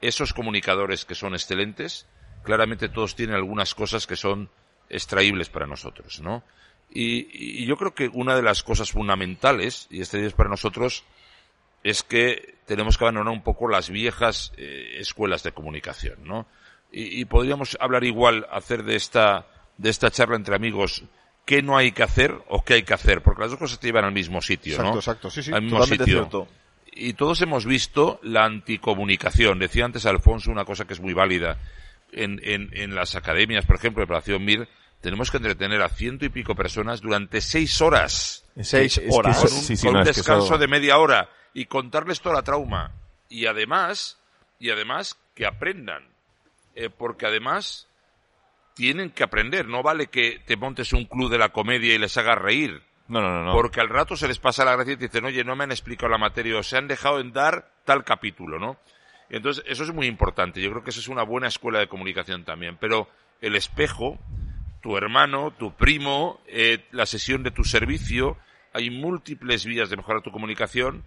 esos 0.00 0.32
comunicadores 0.32 1.04
que 1.04 1.16
son 1.16 1.34
excelentes, 1.34 2.06
claramente 2.44 2.88
todos 2.88 3.16
tienen 3.16 3.34
algunas 3.34 3.74
cosas 3.74 4.06
que 4.06 4.14
son 4.14 4.48
extraíbles 4.88 5.48
para 5.48 5.66
nosotros, 5.66 6.20
¿no? 6.20 6.44
Y, 6.88 7.62
y 7.62 7.66
yo 7.66 7.76
creo 7.76 7.96
que 7.96 8.08
una 8.12 8.36
de 8.36 8.42
las 8.42 8.62
cosas 8.62 8.92
fundamentales, 8.92 9.88
y 9.90 10.02
este 10.02 10.18
día 10.18 10.28
es 10.28 10.34
para 10.34 10.48
nosotros, 10.48 11.02
es 11.82 12.04
que 12.04 12.58
tenemos 12.64 12.96
que 12.96 13.02
abandonar 13.02 13.32
un 13.32 13.42
poco 13.42 13.66
las 13.66 13.90
viejas 13.90 14.52
eh, 14.56 14.98
escuelas 15.00 15.42
de 15.42 15.50
comunicación, 15.50 16.18
¿no? 16.22 16.46
Y, 16.92 17.20
y 17.20 17.24
podríamos 17.24 17.76
hablar 17.80 18.04
igual, 18.04 18.46
hacer 18.52 18.84
de 18.84 18.94
esta, 18.94 19.48
de 19.78 19.90
esta 19.90 20.12
charla 20.12 20.36
entre 20.36 20.54
amigos, 20.54 21.02
qué 21.44 21.60
no 21.60 21.76
hay 21.76 21.90
que 21.90 22.04
hacer 22.04 22.36
o 22.46 22.62
qué 22.62 22.74
hay 22.74 22.82
que 22.84 22.94
hacer, 22.94 23.20
porque 23.20 23.42
las 23.42 23.50
dos 23.50 23.58
cosas 23.58 23.80
te 23.80 23.88
llevan 23.88 24.04
al 24.04 24.12
mismo 24.12 24.40
sitio, 24.40 24.74
Exacto, 24.74 24.92
¿no? 24.92 24.98
exacto. 24.98 25.30
Sí, 25.30 25.42
sí, 25.42 25.52
Al 25.52 25.62
mismo 25.62 25.84
sitio 25.84 26.04
cierto. 26.04 26.46
Y 26.94 27.14
todos 27.14 27.40
hemos 27.42 27.66
visto 27.66 28.20
la 28.22 28.44
anticomunicación. 28.44 29.58
Decía 29.58 29.84
antes 29.84 30.06
Alfonso 30.06 30.50
una 30.50 30.64
cosa 30.64 30.84
que 30.86 30.94
es 30.94 31.00
muy 31.00 31.12
válida. 31.12 31.58
En, 32.12 32.40
en, 32.44 32.70
en 32.72 32.94
las 32.94 33.16
academias, 33.16 33.66
por 33.66 33.76
ejemplo, 33.76 34.00
de 34.00 34.04
Operación 34.04 34.44
MIR, 34.44 34.68
tenemos 35.00 35.30
que 35.30 35.38
entretener 35.38 35.82
a 35.82 35.88
ciento 35.88 36.24
y 36.24 36.28
pico 36.28 36.54
personas 36.54 37.00
durante 37.00 37.40
seis 37.40 37.80
horas. 37.82 38.44
Es 38.56 38.68
Seis 38.68 38.98
que- 38.98 39.06
es 39.06 39.10
que 39.10 39.16
horas. 39.18 39.36
eso- 39.38 39.48
Con 39.48 39.56
un, 39.56 39.62
sí, 39.64 39.76
sí, 39.76 39.82
con 39.86 39.92
no, 39.94 39.98
un 40.00 40.06
es 40.08 40.14
que 40.14 40.20
descanso 40.20 40.44
eso- 40.46 40.58
de 40.58 40.68
media 40.68 40.98
hora. 40.98 41.28
Y 41.52 41.66
contarles 41.66 42.20
toda 42.20 42.36
la 42.36 42.42
trauma. 42.42 42.92
Y 43.28 43.46
además, 43.46 44.18
y 44.60 44.70
además, 44.70 45.18
que 45.34 45.46
aprendan. 45.46 46.04
Eh, 46.76 46.88
porque 46.90 47.26
además, 47.26 47.88
tienen 48.74 49.10
que 49.10 49.22
aprender. 49.24 49.66
No 49.66 49.82
vale 49.82 50.06
que 50.06 50.40
te 50.46 50.56
montes 50.56 50.92
un 50.92 51.04
club 51.06 51.30
de 51.30 51.38
la 51.38 51.50
comedia 51.50 51.94
y 51.94 51.98
les 51.98 52.16
hagas 52.16 52.38
reír. 52.38 52.82
No, 53.08 53.20
no, 53.20 53.44
no. 53.44 53.52
Porque 53.52 53.80
al 53.80 53.88
rato 53.88 54.16
se 54.16 54.28
les 54.28 54.38
pasa 54.38 54.64
la 54.64 54.74
gracia 54.76 54.94
y 54.94 54.96
dicen, 54.96 55.24
oye, 55.24 55.44
no 55.44 55.56
me 55.56 55.64
han 55.64 55.72
explicado 55.72 56.10
la 56.10 56.18
materia 56.18 56.58
o 56.58 56.62
se 56.62 56.76
han 56.76 56.88
dejado 56.88 57.20
en 57.20 57.32
dar 57.32 57.70
tal 57.84 58.04
capítulo, 58.04 58.58
¿no? 58.58 58.78
Entonces, 59.28 59.64
eso 59.66 59.84
es 59.84 59.92
muy 59.92 60.06
importante. 60.06 60.60
Yo 60.60 60.70
creo 60.70 60.82
que 60.82 60.90
eso 60.90 61.00
es 61.00 61.08
una 61.08 61.22
buena 61.22 61.48
escuela 61.48 61.78
de 61.78 61.88
comunicación 61.88 62.44
también. 62.44 62.76
Pero 62.80 63.08
el 63.40 63.56
espejo, 63.56 64.18
tu 64.80 64.96
hermano, 64.96 65.52
tu 65.52 65.74
primo, 65.74 66.40
eh, 66.46 66.86
la 66.92 67.06
sesión 67.06 67.42
de 67.42 67.50
tu 67.50 67.64
servicio, 67.64 68.38
hay 68.72 68.90
múltiples 68.90 69.66
vías 69.66 69.90
de 69.90 69.96
mejorar 69.96 70.22
tu 70.22 70.30
comunicación 70.30 71.04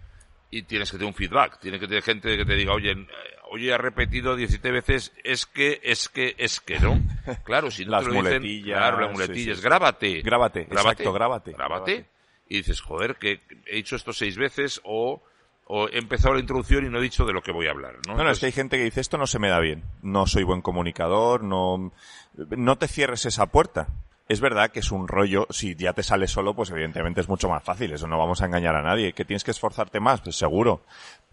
y 0.50 0.62
tienes 0.62 0.90
que 0.90 0.96
tener 0.96 1.08
un 1.08 1.14
feedback. 1.14 1.58
Tienes 1.60 1.80
que 1.80 1.86
tener 1.86 2.02
gente 2.02 2.36
que 2.36 2.44
te 2.44 2.54
diga, 2.54 2.72
oye, 2.72 2.92
eh, 2.92 3.06
oye, 3.50 3.72
ha 3.72 3.78
repetido 3.78 4.36
17 4.36 4.70
veces, 4.70 5.12
es 5.24 5.46
que, 5.46 5.80
es 5.82 6.08
que, 6.08 6.34
es 6.38 6.60
que, 6.60 6.78
¿no? 6.80 6.98
Claro, 7.44 7.70
si 7.70 7.84
no 7.84 7.92
Las 7.92 8.04
te 8.04 8.10
lo 8.10 8.14
dicen, 8.14 8.42
muletillas, 8.42 8.78
claro, 8.78 9.00
las 9.00 9.12
muletillas, 9.12 9.56
sí, 9.56 9.62
sí. 9.62 9.68
grábate. 9.68 10.22
Grábate, 10.22 10.60
exacto, 10.62 11.12
grábate. 11.12 11.52
Grábate. 11.52 12.06
Y 12.48 12.58
dices, 12.58 12.80
joder, 12.80 13.16
que 13.16 13.42
he 13.66 13.76
dicho 13.76 13.96
esto 13.96 14.14
seis 14.14 14.38
veces 14.38 14.80
o, 14.84 15.22
o 15.66 15.88
he 15.88 15.98
empezado 15.98 16.34
la 16.34 16.40
introducción 16.40 16.86
y 16.86 16.88
no 16.88 16.98
he 16.98 17.02
dicho 17.02 17.26
de 17.26 17.34
lo 17.34 17.42
que 17.42 17.52
voy 17.52 17.66
a 17.66 17.72
hablar, 17.72 17.96
¿no? 18.06 18.16
No, 18.16 18.24
no, 18.24 18.30
es 18.30 18.40
que 18.40 18.46
hay 18.46 18.52
gente 18.52 18.78
que 18.78 18.84
dice 18.84 19.02
esto 19.02 19.18
no 19.18 19.26
se 19.26 19.38
me 19.38 19.50
da 19.50 19.60
bien. 19.60 19.84
No 20.02 20.26
soy 20.26 20.44
buen 20.44 20.62
comunicador, 20.62 21.44
no, 21.44 21.92
no 22.34 22.78
te 22.78 22.88
cierres 22.88 23.26
esa 23.26 23.46
puerta. 23.46 23.88
Es 24.28 24.40
verdad 24.42 24.70
que 24.70 24.80
es 24.80 24.92
un 24.92 25.08
rollo, 25.08 25.46
si 25.48 25.74
ya 25.74 25.94
te 25.94 26.02
sale 26.02 26.28
solo, 26.28 26.54
pues 26.54 26.70
evidentemente 26.70 27.22
es 27.22 27.30
mucho 27.30 27.48
más 27.48 27.62
fácil, 27.62 27.92
eso 27.92 28.06
no 28.06 28.18
vamos 28.18 28.42
a 28.42 28.44
engañar 28.44 28.76
a 28.76 28.82
nadie. 28.82 29.14
¿Que 29.14 29.24
tienes 29.24 29.42
que 29.42 29.52
esforzarte 29.52 30.00
más? 30.00 30.20
Pues 30.20 30.36
seguro. 30.36 30.82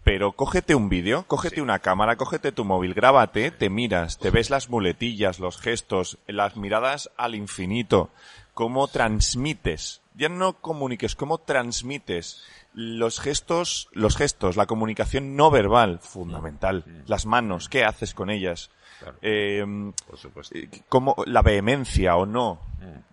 Pero 0.02 0.32
cógete 0.32 0.74
un 0.74 0.88
vídeo, 0.88 1.24
cógete 1.26 1.60
una 1.60 1.80
cámara, 1.80 2.16
cógete 2.16 2.52
tu 2.52 2.64
móvil, 2.64 2.94
grábate, 2.94 3.50
te 3.50 3.68
miras, 3.68 4.16
te 4.16 4.30
ves 4.30 4.48
las 4.48 4.70
muletillas, 4.70 5.40
los 5.40 5.58
gestos, 5.58 6.16
las 6.26 6.56
miradas 6.56 7.10
al 7.18 7.34
infinito, 7.34 8.08
cómo 8.54 8.88
transmites. 8.88 10.00
Ya 10.14 10.30
no 10.30 10.54
comuniques, 10.54 11.16
cómo 11.16 11.36
transmites 11.36 12.42
los 12.72 13.20
gestos, 13.20 13.88
los 13.92 14.16
gestos, 14.16 14.56
la 14.56 14.64
comunicación 14.64 15.36
no 15.36 15.50
verbal, 15.50 15.98
fundamental. 15.98 16.84
Las 17.06 17.26
manos, 17.26 17.68
¿qué 17.68 17.84
haces 17.84 18.14
con 18.14 18.30
ellas? 18.30 18.70
Claro. 19.06 19.18
Eh, 19.22 19.64
por 20.06 20.18
supuesto. 20.18 20.56
eh, 20.58 20.68
cómo, 20.88 21.14
la 21.26 21.42
vehemencia 21.42 22.16
o 22.16 22.26
no, 22.26 22.60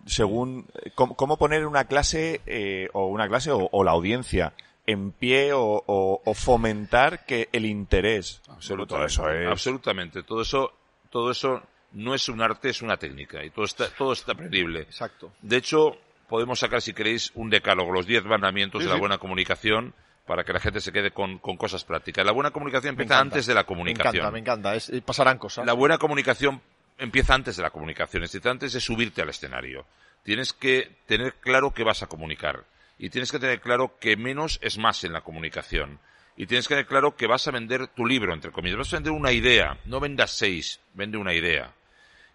según 0.06 0.66
eh, 0.82 0.90
cómo, 0.94 1.14
cómo 1.16 1.36
poner 1.38 1.66
una 1.66 1.84
clase 1.84 2.40
eh, 2.46 2.88
o 2.92 3.06
una 3.06 3.28
clase 3.28 3.50
o, 3.50 3.68
o 3.70 3.84
la 3.84 3.92
audiencia 3.92 4.52
en 4.86 5.12
pie 5.12 5.52
o, 5.52 5.82
o- 5.86 6.20
o 6.24 6.34
fomentar 6.34 7.24
que 7.24 7.48
el 7.52 7.64
interés. 7.66 8.42
Todo 8.86 9.04
eso 9.06 9.30
es. 9.30 9.48
Absolutamente. 9.48 10.22
Todo 10.22 10.42
eso, 10.42 10.72
todo 11.10 11.30
eso 11.30 11.62
no 11.92 12.14
es 12.14 12.28
un 12.28 12.42
arte, 12.42 12.68
es 12.70 12.82
una 12.82 12.96
técnica 12.96 13.42
y 13.44 13.50
todo 13.50 13.64
está, 13.64 13.88
todo 13.96 14.12
está 14.12 14.32
aprendible. 14.32 14.80
Exacto. 14.80 15.32
De 15.40 15.56
hecho, 15.56 15.96
podemos 16.28 16.58
sacar, 16.58 16.82
si 16.82 16.92
queréis, 16.92 17.30
un 17.34 17.48
decálogo, 17.50 17.92
los 17.92 18.06
diez 18.06 18.24
mandamientos 18.24 18.82
Sí, 18.82 18.86
de 18.88 18.92
la 18.92 18.98
buena 19.00 19.18
comunicación 19.18 19.94
para 20.26 20.44
que 20.44 20.52
la 20.52 20.60
gente 20.60 20.80
se 20.80 20.92
quede 20.92 21.10
con, 21.10 21.38
con 21.38 21.56
cosas 21.56 21.84
prácticas. 21.84 22.24
La 22.24 22.32
buena 22.32 22.50
comunicación 22.50 22.94
Me 22.96 23.02
empieza 23.02 23.20
antes 23.20 23.46
de 23.46 23.54
la 23.54 23.60
Me 23.60 23.66
comunicación. 23.66 24.14
encanta, 24.16 24.30
me 24.30 24.38
encanta. 24.38 24.74
Es- 24.74 24.88
eh, 24.90 25.02
pasarán 25.02 25.38
cosas. 25.38 25.66
La 25.66 25.72
buena 25.74 25.98
comunicación 25.98 26.60
empieza 26.98 27.34
antes 27.34 27.56
de 27.56 27.62
la 27.62 27.70
comunicación, 27.70 28.22
es 28.24 28.32
decir, 28.32 28.48
antes 28.48 28.72
de 28.72 28.80
subirte 28.80 29.20
al 29.22 29.28
escenario. 29.28 29.86
Tienes 30.22 30.52
que 30.52 30.90
tener 31.06 31.34
claro 31.34 31.72
qué 31.72 31.84
vas 31.84 32.02
a 32.02 32.06
comunicar 32.06 32.64
y 32.98 33.10
tienes 33.10 33.30
que 33.30 33.38
tener 33.38 33.60
claro 33.60 33.96
que 34.00 34.16
menos 34.16 34.58
es 34.62 34.78
más 34.78 35.04
en 35.04 35.12
la 35.12 35.20
comunicación. 35.20 35.98
Y 36.36 36.46
tienes 36.46 36.66
que 36.66 36.74
tener 36.74 36.86
claro 36.86 37.14
que 37.14 37.26
vas 37.28 37.46
a 37.46 37.52
vender 37.52 37.86
tu 37.88 38.06
libro, 38.06 38.32
entre 38.34 38.50
comillas. 38.50 38.78
Vas 38.78 38.92
a 38.92 38.96
vender 38.96 39.12
una 39.12 39.30
idea. 39.32 39.78
No 39.84 40.00
vendas 40.00 40.30
seis, 40.32 40.80
vende 40.94 41.16
una 41.18 41.32
idea. 41.34 41.72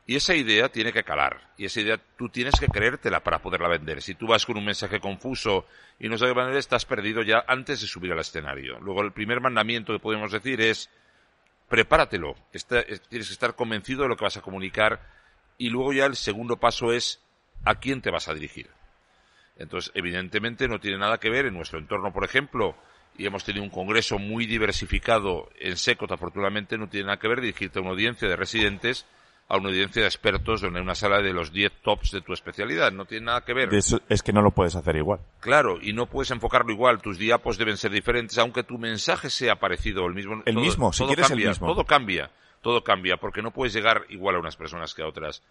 Y 0.09 0.15
esa 0.15 0.33
idea 0.33 0.69
tiene 0.69 0.91
que 0.91 1.03
calar. 1.03 1.51
Y 1.55 1.65
esa 1.65 1.81
idea 1.81 1.99
tú 2.17 2.29
tienes 2.29 2.59
que 2.59 2.65
creértela 2.65 3.19
para 3.19 3.43
poderla 3.43 3.67
vender. 3.67 4.01
Si 4.01 4.15
tú 4.15 4.25
vas 4.25 4.43
con 4.43 4.57
un 4.57 4.65
mensaje 4.65 4.99
confuso 4.99 5.67
y 5.99 6.09
no 6.09 6.17
sabes 6.17 6.33
vender, 6.33 6.57
estás 6.57 6.83
perdido 6.83 7.21
ya 7.21 7.45
antes 7.47 7.81
de 7.81 7.85
subir 7.85 8.11
al 8.11 8.17
escenario. 8.17 8.79
Luego, 8.79 9.03
el 9.03 9.11
primer 9.11 9.39
mandamiento 9.39 9.93
que 9.93 9.99
podemos 9.99 10.31
decir 10.31 10.61
es 10.61 10.89
prepáratelo. 11.67 12.33
tienes 12.51 13.27
que 13.27 13.33
estar 13.33 13.53
convencido 13.53 14.01
de 14.01 14.07
lo 14.07 14.17
que 14.17 14.23
vas 14.23 14.35
a 14.35 14.41
comunicar. 14.41 14.99
Y 15.59 15.69
luego 15.69 15.93
ya 15.93 16.07
el 16.07 16.15
segundo 16.15 16.57
paso 16.57 16.91
es 16.91 17.21
a 17.63 17.75
quién 17.75 18.01
te 18.01 18.09
vas 18.09 18.29
a 18.29 18.33
dirigir. 18.33 18.67
Entonces, 19.57 19.91
evidentemente 19.93 20.67
no 20.67 20.79
tiene 20.79 20.97
nada 20.97 21.19
que 21.19 21.29
ver 21.29 21.45
en 21.45 21.53
nuestro 21.53 21.77
entorno, 21.77 22.11
por 22.11 22.23
ejemplo, 22.23 22.75
y 23.15 23.27
hemos 23.27 23.43
tenido 23.43 23.63
un 23.63 23.69
congreso 23.69 24.17
muy 24.17 24.47
diversificado 24.47 25.51
en 25.59 25.77
Secot, 25.77 26.11
afortunadamente 26.11 26.79
no 26.79 26.89
tiene 26.89 27.05
nada 27.05 27.19
que 27.19 27.27
ver 27.27 27.41
dirigirte 27.41 27.77
a 27.77 27.83
una 27.83 27.91
audiencia 27.91 28.27
de 28.27 28.35
residentes 28.35 29.05
a 29.49 29.57
una 29.57 29.69
audiencia 29.69 30.03
de 30.03 30.07
expertos 30.07 30.61
donde 30.61 30.79
hay 30.79 30.83
una 30.83 30.95
sala 30.95 31.21
de 31.21 31.33
los 31.33 31.51
10 31.51 31.81
tops 31.81 32.11
de 32.11 32.21
tu 32.21 32.33
especialidad. 32.33 32.91
No 32.91 33.05
tiene 33.05 33.25
nada 33.25 33.41
que 33.43 33.53
ver. 33.53 33.69
es 33.73 34.23
que 34.23 34.31
no 34.31 34.41
lo 34.41 34.51
puedes 34.51 34.75
hacer 34.75 34.95
igual. 34.95 35.19
Claro, 35.39 35.79
y 35.81 35.91
no 35.91 36.05
puedes 36.05 36.29
enfocarlo 36.31 36.71
igual. 36.71 37.01
Tus 37.01 37.17
diapos 37.17 37.57
deben 37.57 37.75
ser 37.75 37.91
diferentes, 37.91 38.37
aunque 38.37 38.63
tu 38.63 38.77
mensaje 38.77 39.29
sea 39.29 39.55
parecido, 39.55 40.05
el 40.05 40.13
mismo. 40.13 40.43
El 40.45 40.55
mismo, 40.55 40.93
si 40.93 41.03
quieres 41.05 41.27
cambia, 41.27 41.45
el 41.45 41.49
mismo. 41.49 41.67
Todo 41.67 41.83
cambia, 41.83 42.31
todo 42.61 42.83
cambia, 42.83 43.17
porque 43.17 43.41
no 43.41 43.51
puedes 43.51 43.73
llegar 43.73 44.05
igual 44.09 44.35
a 44.35 44.39
unas 44.39 44.55
personas 44.55 44.93
que 44.93 45.01
a 45.01 45.07
otras. 45.07 45.41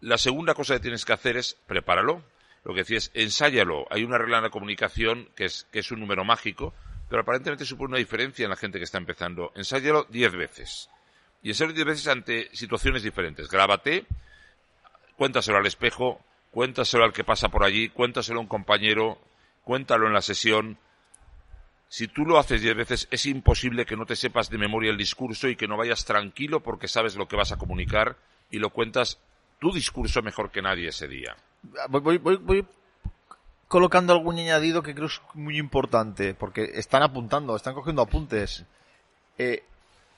La 0.00 0.16
segunda 0.16 0.54
cosa 0.54 0.74
que 0.74 0.80
tienes 0.80 1.04
que 1.04 1.12
hacer 1.12 1.36
es 1.36 1.58
prepáralo. 1.66 2.22
Lo 2.64 2.72
que 2.72 2.80
decías, 2.80 3.10
ensáyalo. 3.14 3.86
Hay 3.90 4.02
una 4.02 4.18
regla 4.18 4.38
en 4.38 4.44
la 4.44 4.50
comunicación 4.50 5.28
que 5.36 5.44
es, 5.44 5.68
que 5.70 5.80
es 5.80 5.92
un 5.92 6.00
número 6.00 6.24
mágico 6.24 6.72
pero 7.08 7.22
aparentemente 7.22 7.64
supone 7.64 7.90
una 7.90 7.98
diferencia 7.98 8.44
en 8.44 8.50
la 8.50 8.56
gente 8.56 8.78
que 8.78 8.84
está 8.84 8.98
empezando. 8.98 9.52
Ensáyalo 9.54 10.06
diez 10.10 10.32
veces. 10.34 10.90
Y 11.46 11.50
ensáyalo 11.50 11.74
diez 11.74 11.86
veces 11.86 12.08
ante 12.08 12.50
situaciones 12.52 13.04
diferentes. 13.04 13.48
Grábate, 13.48 14.04
cuéntaselo 15.16 15.58
al 15.58 15.66
espejo, 15.66 16.20
cuéntaselo 16.50 17.04
al 17.04 17.12
que 17.12 17.22
pasa 17.22 17.50
por 17.50 17.62
allí, 17.62 17.88
cuéntaselo 17.88 18.40
a 18.40 18.42
un 18.42 18.48
compañero, 18.48 19.16
cuéntalo 19.62 20.08
en 20.08 20.12
la 20.12 20.22
sesión. 20.22 20.76
Si 21.88 22.08
tú 22.08 22.24
lo 22.24 22.40
haces 22.40 22.62
diez 22.62 22.74
veces, 22.74 23.06
es 23.12 23.26
imposible 23.26 23.86
que 23.86 23.94
no 23.94 24.06
te 24.06 24.16
sepas 24.16 24.50
de 24.50 24.58
memoria 24.58 24.90
el 24.90 24.96
discurso 24.96 25.46
y 25.46 25.54
que 25.54 25.68
no 25.68 25.76
vayas 25.76 26.04
tranquilo 26.04 26.64
porque 26.64 26.88
sabes 26.88 27.14
lo 27.14 27.28
que 27.28 27.36
vas 27.36 27.52
a 27.52 27.58
comunicar 27.58 28.16
y 28.50 28.58
lo 28.58 28.70
cuentas 28.70 29.20
tu 29.60 29.70
discurso 29.70 30.22
mejor 30.22 30.50
que 30.50 30.62
nadie 30.62 30.88
ese 30.88 31.06
día. 31.06 31.36
Voy, 31.88 32.18
voy, 32.18 32.38
voy 32.38 32.66
colocando 33.68 34.12
algún 34.12 34.36
añadido 34.36 34.82
que 34.82 34.96
creo 34.96 35.06
es 35.06 35.20
muy 35.34 35.58
importante, 35.58 36.34
porque 36.34 36.72
están 36.74 37.04
apuntando, 37.04 37.54
están 37.54 37.74
cogiendo 37.74 38.02
apuntes. 38.02 38.64
Eh, 39.38 39.62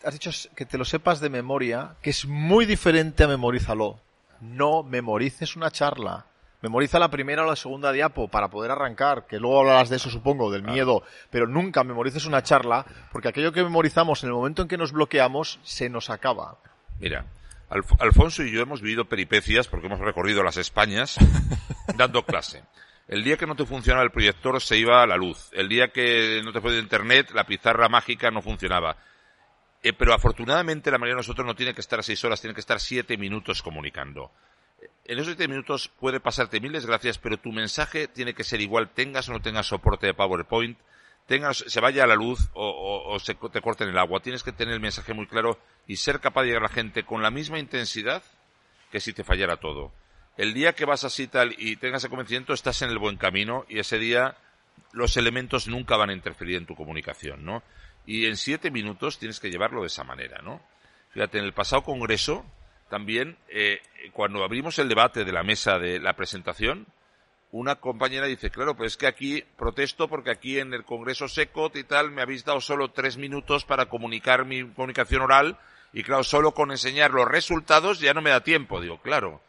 has 0.05 0.13
dicho 0.13 0.31
que 0.55 0.67
te 0.67 0.79
lo 0.79 0.85
sepas 0.85 1.21
de 1.21 1.31
memoria, 1.31 1.97
que 2.03 2.11
es 2.11 2.27
muy 2.27 2.67
diferente 2.67 3.25
a 3.25 3.29
memorízalo. 3.29 4.01
No 4.41 4.83
memorices 4.83 5.57
una 5.57 5.71
charla. 5.71 6.27
Memoriza 6.61 6.99
la 6.99 7.11
primera 7.11 7.45
o 7.45 7.47
la 7.47 7.55
segunda 7.55 7.93
diapo 7.93 8.27
para 8.27 8.49
poder 8.49 8.73
arrancar, 8.73 9.27
que 9.27 9.39
luego 9.39 9.61
hablarás 9.61 9.91
de 9.91 9.97
eso, 9.97 10.11
supongo, 10.11 10.51
del 10.51 10.65
miedo, 10.65 11.05
pero 11.31 11.47
nunca 11.47 11.85
memorices 11.85 12.27
una 12.27 12.43
charla, 12.43 12.85
porque 13.13 13.29
aquello 13.29 13.53
que 13.53 13.63
memorizamos 13.63 14.25
en 14.25 14.31
el 14.31 14.35
momento 14.35 14.63
en 14.63 14.69
que 14.69 14.77
nos 14.77 14.91
bloqueamos 14.91 15.61
se 15.63 15.89
nos 15.89 16.11
acaba. 16.11 16.59
Mira, 16.99 17.27
Alfonso 18.01 18.43
y 18.43 18.51
yo 18.51 18.61
hemos 18.61 18.83
vivido 18.83 19.05
peripecias 19.05 19.69
porque 19.69 19.87
hemos 19.87 20.01
recorrido 20.01 20.43
las 20.43 20.57
Españas 20.57 21.17
dando 21.97 22.25
clase. 22.25 22.65
El 23.07 23.23
día 23.25 23.37
que 23.37 23.47
no 23.47 23.55
te 23.55 23.65
funcionaba 23.65 24.05
el 24.05 24.11
proyector 24.11 24.61
se 24.61 24.77
iba 24.77 25.03
a 25.03 25.07
la 25.07 25.17
luz. 25.17 25.51
El 25.53 25.69
día 25.69 25.89
que 25.89 26.43
no 26.45 26.53
te 26.53 26.61
fue 26.61 26.73
de 26.73 26.81
internet, 26.81 27.31
la 27.35 27.45
pizarra 27.45 27.89
mágica 27.89 28.31
no 28.31 28.43
funcionaba. 28.43 28.97
Eh, 29.83 29.93
pero 29.93 30.13
afortunadamente 30.13 30.91
la 30.91 30.99
mayoría 30.99 31.15
de 31.15 31.21
nosotros 31.21 31.47
no 31.47 31.55
tiene 31.55 31.75
que 31.75 31.81
estar 31.81 32.03
seis 32.03 32.23
horas, 32.25 32.41
tiene 32.41 32.55
que 32.55 32.61
estar 32.61 32.81
siete 32.81 33.17
minutos 33.17 33.63
comunicando. 33.63 34.31
En 35.05 35.19
esos 35.19 35.29
siete 35.29 35.49
minutos 35.49 35.89
puede 35.89 36.21
pasarte 36.21 36.61
miles 36.61 36.87
gracias, 36.87 37.19
pero 37.19 37.39
tu 37.39 37.53
mensaje 37.53 38.09
tiene 38.09 38.35
que 38.35 38.45
ser 38.45 38.61
igual, 38.61 38.91
tengas 38.91 39.29
o 39.29 39.33
no 39.33 39.41
tengas 39.41 39.67
soporte 39.67 40.07
de 40.07 40.15
PowerPoint, 40.15 40.79
tengas, 41.27 41.65
se 41.67 41.81
vaya 41.81 42.05
a 42.05 42.07
la 42.07 42.15
luz 42.15 42.49
o, 42.55 43.05
o 43.07 43.19
se 43.19 43.35
te 43.35 43.61
corten 43.61 43.89
el 43.89 43.99
agua. 43.99 44.21
Tienes 44.21 44.43
que 44.43 44.53
tener 44.53 44.75
el 44.75 44.81
mensaje 44.81 45.15
muy 45.15 45.27
claro 45.27 45.59
y 45.87 45.97
ser 45.97 46.21
capaz 46.21 46.43
de 46.43 46.49
llegar 46.49 46.65
a 46.65 46.69
la 46.69 46.75
gente 46.75 47.05
con 47.05 47.23
la 47.23 47.31
misma 47.31 47.59
intensidad 47.59 48.23
que 48.91 49.01
si 49.01 49.13
te 49.13 49.25
fallara 49.25 49.59
todo 49.59 49.93
el 50.39 50.55
día 50.55 50.73
que 50.73 50.87
vas 50.87 51.05
así 51.05 51.27
tal 51.27 51.55
y 51.59 51.77
tengas 51.77 52.05
el 52.05 52.11
convencimiento 52.11 52.55
estás 52.55 52.81
en 52.83 52.91
el 52.91 52.99
buen 52.99 53.17
camino 53.17 53.67
y 53.69 53.81
ese 53.81 53.99
día 53.99 54.37
los 54.93 55.17
elementos 55.17 55.67
nunca 55.67 55.97
van 55.97 56.11
a 56.11 56.15
interferir 56.15 56.57
en 56.57 56.65
tu 56.65 56.77
comunicación, 56.77 57.45
¿no? 57.45 57.63
Y 58.09 58.25
en 58.25 58.39
siete 58.39 58.71
minutos 58.71 59.19
tienes 59.19 59.39
que 59.39 59.51
llevarlo 59.51 59.83
de 59.83 59.89
esa 59.89 60.03
manera, 60.03 60.41
¿no? 60.41 60.63
Fíjate, 61.11 61.41
en 61.41 61.45
el 61.45 61.53
pasado 61.53 61.83
congreso 61.83 62.43
también, 62.89 63.37
eh, 63.51 63.83
cuando 64.15 64.43
abrimos 64.43 64.79
el 64.79 64.89
debate 64.89 65.27
de 65.27 65.33
la 65.33 65.43
mesa 65.43 65.79
de 65.79 66.01
la 66.01 66.15
presentación, 66.15 66.87
una 67.53 67.75
compañera 67.75 68.25
dice, 68.25 68.49
claro, 68.49 68.75
pues 68.75 68.93
es 68.93 68.97
que 68.97 69.09
aquí 69.09 69.45
protesto 69.59 70.09
porque 70.09 70.31
aquí 70.31 70.59
en 70.59 70.73
el 70.73 70.85
Congreso 70.85 71.29
SECOT 71.29 71.77
y 71.77 71.85
tal 71.85 72.11
me 72.11 72.23
habéis 72.23 72.47
dado 72.47 72.63
solo 72.63 72.93
tres 72.93 73.19
minutos 73.19 73.67
para 73.67 73.91
comunicar 73.91 74.47
mi 74.47 74.67
comunicación 74.67 75.21
oral 75.21 75.59
y 75.93 76.03
claro, 76.03 76.25
solo 76.25 76.53
con 76.53 76.71
enseñar 76.71 77.11
los 77.11 77.29
resultados 77.29 78.01
ya 78.01 78.15
no 78.15 78.23
me 78.23 78.31
da 78.31 78.43
tiempo. 78.43 78.81
Digo, 78.81 79.03
claro, 79.03 79.43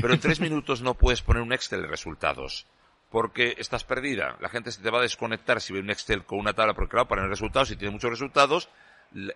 pero 0.00 0.14
en 0.14 0.20
tres 0.20 0.38
minutos 0.38 0.80
no 0.80 0.94
puedes 0.94 1.22
poner 1.22 1.42
un 1.42 1.52
Excel 1.52 1.82
de 1.82 1.88
resultados. 1.88 2.66
Porque 3.16 3.54
estás 3.56 3.82
perdida. 3.82 4.36
La 4.40 4.50
gente 4.50 4.70
se 4.70 4.82
te 4.82 4.90
va 4.90 4.98
a 4.98 5.00
desconectar 5.00 5.62
si 5.62 5.72
ve 5.72 5.80
un 5.80 5.88
Excel 5.88 6.26
con 6.26 6.38
una 6.38 6.52
tabla, 6.52 6.74
porque 6.74 6.90
claro, 6.90 7.08
para 7.08 7.22
el 7.22 7.30
resultados, 7.30 7.68
si 7.68 7.76
tiene 7.76 7.90
muchos 7.90 8.10
resultados, 8.10 8.68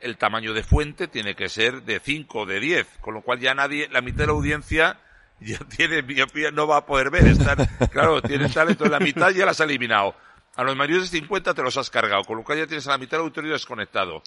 el 0.03 0.19
tamaño 0.19 0.53
de 0.53 0.63
fuente 0.63 1.09
tiene 1.09 1.35
que 1.35 1.49
ser 1.49 1.83
de 1.85 1.99
5 1.99 2.41
o 2.41 2.45
de 2.45 2.61
10, 2.61 2.99
con 3.01 3.15
lo 3.15 3.23
cual 3.23 3.41
ya 3.41 3.55
nadie, 3.55 3.89
la 3.89 4.03
mitad 4.03 4.19
de 4.19 4.27
la 4.27 4.33
audiencia 4.35 5.01
ya 5.41 5.61
tiene 5.61 6.03
miopía, 6.03 6.51
no 6.51 6.67
va 6.67 6.77
a 6.77 6.85
poder 6.85 7.11
ver. 7.11 7.35
claro, 7.91 8.21
tiene 8.21 8.51
tal, 8.51 8.69
entonces 8.69 8.93
la 8.93 9.01
mitad 9.01 9.31
ya 9.31 9.47
la 9.47 9.53
has 9.53 9.61
eliminado. 9.61 10.15
A 10.57 10.63
los 10.63 10.77
mayores 10.77 11.11
de 11.11 11.19
50 11.19 11.55
te 11.55 11.63
los 11.63 11.79
has 11.79 11.89
cargado, 11.89 12.25
con 12.25 12.37
lo 12.37 12.45
cual 12.45 12.59
ya 12.59 12.67
tienes 12.67 12.87
a 12.87 12.91
la 12.91 12.99
mitad 12.99 13.13
del 13.13 13.23
auditorio 13.23 13.53
desconectado. 13.53 14.23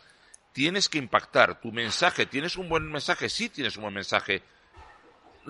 Tienes 0.52 0.90
que 0.90 0.98
impactar 0.98 1.62
tu 1.62 1.72
mensaje. 1.72 2.26
¿Tienes 2.26 2.58
un 2.58 2.70
buen 2.70 2.92
mensaje? 2.92 3.30
Sí 3.30 3.50
tienes 3.50 3.78
un 3.78 3.84
buen 3.84 3.94
mensaje 3.94 4.42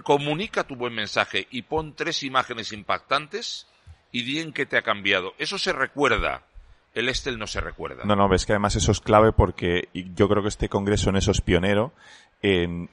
comunica 0.03 0.63
tu 0.63 0.75
buen 0.75 0.93
mensaje 0.93 1.48
y 1.51 1.62
pon 1.62 1.95
tres 1.95 2.24
imágenes 2.24 2.72
impactantes 2.72 3.67
y 4.13 4.22
di 4.22 4.39
en 4.39 4.53
qué 4.53 4.65
te 4.65 4.77
ha 4.77 4.84
cambiado. 4.84 5.34
Eso 5.38 5.58
se 5.58 5.74
recuerda. 5.74 6.43
El 6.93 7.10
Estel 7.10 7.39
no 7.39 7.48
se 7.48 7.60
recuerda. 7.60 8.05
No, 8.05 8.15
no, 8.15 8.29
ves 8.29 8.46
que 8.46 8.53
además 8.53 8.75
eso 8.75 8.91
es 8.91 9.01
clave 9.01 9.34
porque 9.34 9.89
yo 9.93 10.29
creo 10.29 10.43
que 10.43 10.50
este 10.50 10.70
congreso 10.70 11.10
en 11.10 11.17
eso 11.17 11.32
es 11.32 11.41
pionero. 11.41 11.91
En, 12.43 12.89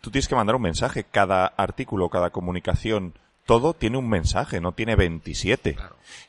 tú 0.00 0.10
tienes 0.10 0.28
que 0.28 0.36
mandar 0.36 0.54
un 0.54 0.62
mensaje. 0.62 1.04
Cada 1.04 1.46
artículo, 1.46 2.08
cada 2.08 2.30
comunicación, 2.30 3.14
todo 3.46 3.74
tiene 3.74 3.98
un 3.98 4.08
mensaje, 4.08 4.60
no 4.60 4.70
tiene 4.70 4.94
27. 4.94 5.76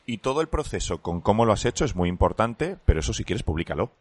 Y 0.07 0.17
todo 0.17 0.41
el 0.41 0.48
proceso 0.48 1.03
con 1.03 1.21
cómo 1.21 1.45
lo 1.45 1.53
has 1.53 1.65
hecho 1.65 1.86
es 1.86 1.95
muy 1.95 2.10
importante, 2.10 2.77
pero 2.86 3.01
eso 3.01 3.13
si 3.13 3.24
quieres, 3.24 3.43
públicalo. 3.43 3.91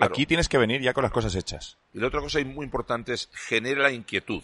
Aquí 0.00 0.24
tienes 0.24 0.48
que 0.48 0.56
venir 0.56 0.80
ya 0.80 0.94
con 0.94 1.02
las 1.02 1.12
cosas 1.12 1.34
hechas. 1.34 1.76
Y 1.92 1.98
la 1.98 2.06
otra 2.06 2.20
cosa 2.20 2.38
muy 2.44 2.64
importante 2.64 3.12
es 3.12 3.28
genera 3.34 3.82
la 3.82 3.92
inquietud. 3.92 4.42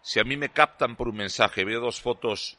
Si 0.00 0.20
a 0.20 0.24
mí 0.24 0.38
me 0.38 0.48
captan 0.48 0.96
por 0.96 1.08
un 1.08 1.16
mensaje, 1.16 1.64
veo 1.64 1.80
dos 1.80 2.00
fotos 2.00 2.58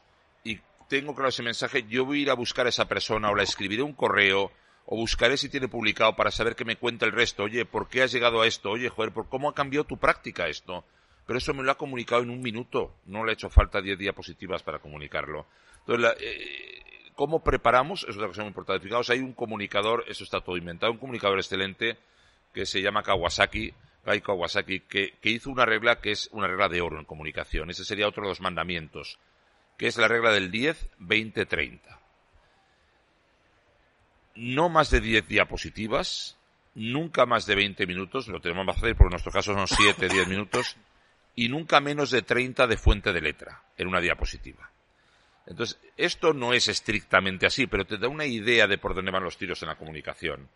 tengo 0.90 1.16
claro 1.16 1.30
ese 1.30 1.44
mensaje, 1.44 1.86
yo 1.88 2.04
voy 2.04 2.20
a 2.20 2.22
ir 2.24 2.30
a 2.30 2.34
buscar 2.34 2.66
a 2.66 2.70
esa 2.70 2.88
persona 2.88 3.30
o 3.30 3.36
la 3.36 3.44
escribiré 3.44 3.84
un 3.84 3.94
correo 3.94 4.52
o 4.86 4.96
buscaré 4.98 5.38
si 5.38 5.48
tiene 5.48 5.68
publicado 5.68 6.16
para 6.16 6.32
saber 6.32 6.56
que 6.56 6.66
me 6.66 6.76
cuenta 6.76 7.06
el 7.06 7.12
resto. 7.12 7.44
Oye, 7.44 7.64
¿por 7.64 7.88
qué 7.88 8.02
has 8.02 8.12
llegado 8.12 8.42
a 8.42 8.48
esto? 8.48 8.72
Oye, 8.72 8.90
joder, 8.90 9.14
¿por 9.14 9.30
cómo 9.30 9.48
ha 9.48 9.54
cambiado 9.54 9.86
tu 9.86 9.98
práctica 9.98 10.48
esto? 10.48 10.84
Pero 11.28 11.38
eso 11.38 11.54
me 11.54 11.62
lo 11.62 11.72
ha 11.72 11.78
comunicado 11.78 12.24
en 12.24 12.32
un 12.32 12.42
minuto. 12.42 12.96
No 13.06 13.24
le 13.24 13.32
ha 13.32 13.34
hecho 13.34 13.52
falta 13.52 13.82
diez 13.82 14.00
diapositivas 14.00 14.64
para 14.64 14.80
comunicarlo. 14.80 15.46
Entonces, 15.82 16.16
eh, 16.22 16.82
¿cómo 17.14 17.44
preparamos? 17.44 18.04
Es 18.10 18.16
otra 18.16 18.30
cosa 18.30 18.42
muy 18.42 18.48
importante. 18.48 18.84
Fijaos, 18.84 19.12
hay 19.12 19.20
un 19.20 19.34
comunicador, 19.34 20.06
eso 20.08 20.24
está 20.24 20.42
todo 20.42 20.58
inventado, 20.58 20.92
un 20.92 20.98
comunicador 20.98 21.38
excelente 21.38 21.98
que 22.52 22.66
se 22.66 22.82
llama 22.82 23.04
Kawasaki, 23.04 23.72
Gai 24.04 24.22
Kawasaki, 24.22 24.80
que, 24.80 25.14
hizo 25.22 25.52
una 25.52 25.66
regla 25.66 26.02
que 26.02 26.12
es 26.12 26.30
una 26.32 26.48
regla 26.48 26.68
de 26.68 26.82
oro 26.82 26.98
en 26.98 27.06
comunicación. 27.06 27.70
Ese 27.70 27.86
sería 27.86 28.08
otro 28.08 28.24
de 28.24 28.30
los 28.30 28.42
mandamientos, 28.42 29.20
que 29.80 29.88
es 29.88 29.98
la 29.98 30.10
regla 30.10 30.32
del 30.32 30.52
10, 30.52 30.90
20, 31.00 31.46
30. 31.46 32.00
No 34.36 34.68
más 34.68 34.92
de 34.92 35.00
10 35.00 35.26
diapositivas, 35.26 36.38
nunca 36.76 37.26
más 37.26 37.46
de 37.46 37.56
20 37.56 37.88
minutos, 37.88 38.28
lo 38.28 38.42
tenemos 38.42 38.66
más 38.66 38.76
hacer 38.76 38.96
porque 38.98 39.08
en 39.08 39.12
nuestro 39.12 39.32
caso 39.32 39.54
son 39.54 39.68
7, 39.70 40.10
10 40.10 40.28
minutos, 40.28 40.76
y 41.34 41.48
nunca 41.48 41.80
menos 41.80 42.12
de 42.12 42.22
30 42.22 42.68
de 42.68 42.76
fuente 42.76 43.14
de 43.14 43.22
letra 43.22 43.64
en 43.78 43.88
una 43.88 44.02
diapositiva. 44.02 44.70
Entonces, 45.48 45.80
esto 45.96 46.34
no 46.34 46.52
es 46.52 46.68
estrictamente 46.68 47.46
así, 47.46 47.66
pero 47.66 47.86
te 47.86 47.98
da 47.98 48.10
una 48.10 48.26
idea 48.26 48.68
de 48.68 48.78
por 48.78 48.94
dónde 48.94 49.12
van 49.12 49.24
los 49.24 49.38
tiros 49.38 49.64
en 49.64 49.70
la 49.70 49.78
comunicación. 49.78 50.50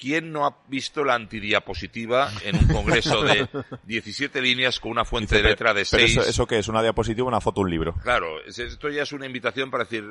¿Quién 0.00 0.32
no 0.32 0.46
ha 0.46 0.56
visto 0.66 1.04
la 1.04 1.14
antidiapositiva 1.14 2.32
en 2.42 2.56
un 2.56 2.66
congreso 2.68 3.22
de 3.22 3.46
17 3.84 4.40
líneas 4.40 4.80
con 4.80 4.92
una 4.92 5.04
fuente 5.04 5.36
de 5.36 5.42
letra 5.42 5.74
de 5.74 5.84
6? 5.84 5.90
Pero 5.90 6.22
eso, 6.22 6.30
¿eso 6.30 6.46
qué 6.46 6.58
es? 6.58 6.68
¿Una 6.68 6.80
diapositiva 6.82 7.28
una 7.28 7.40
foto, 7.42 7.60
un 7.60 7.68
libro? 7.68 7.94
Claro, 8.02 8.42
esto 8.46 8.88
ya 8.88 9.02
es 9.02 9.12
una 9.12 9.26
invitación 9.26 9.70
para 9.70 9.84
decir, 9.84 10.02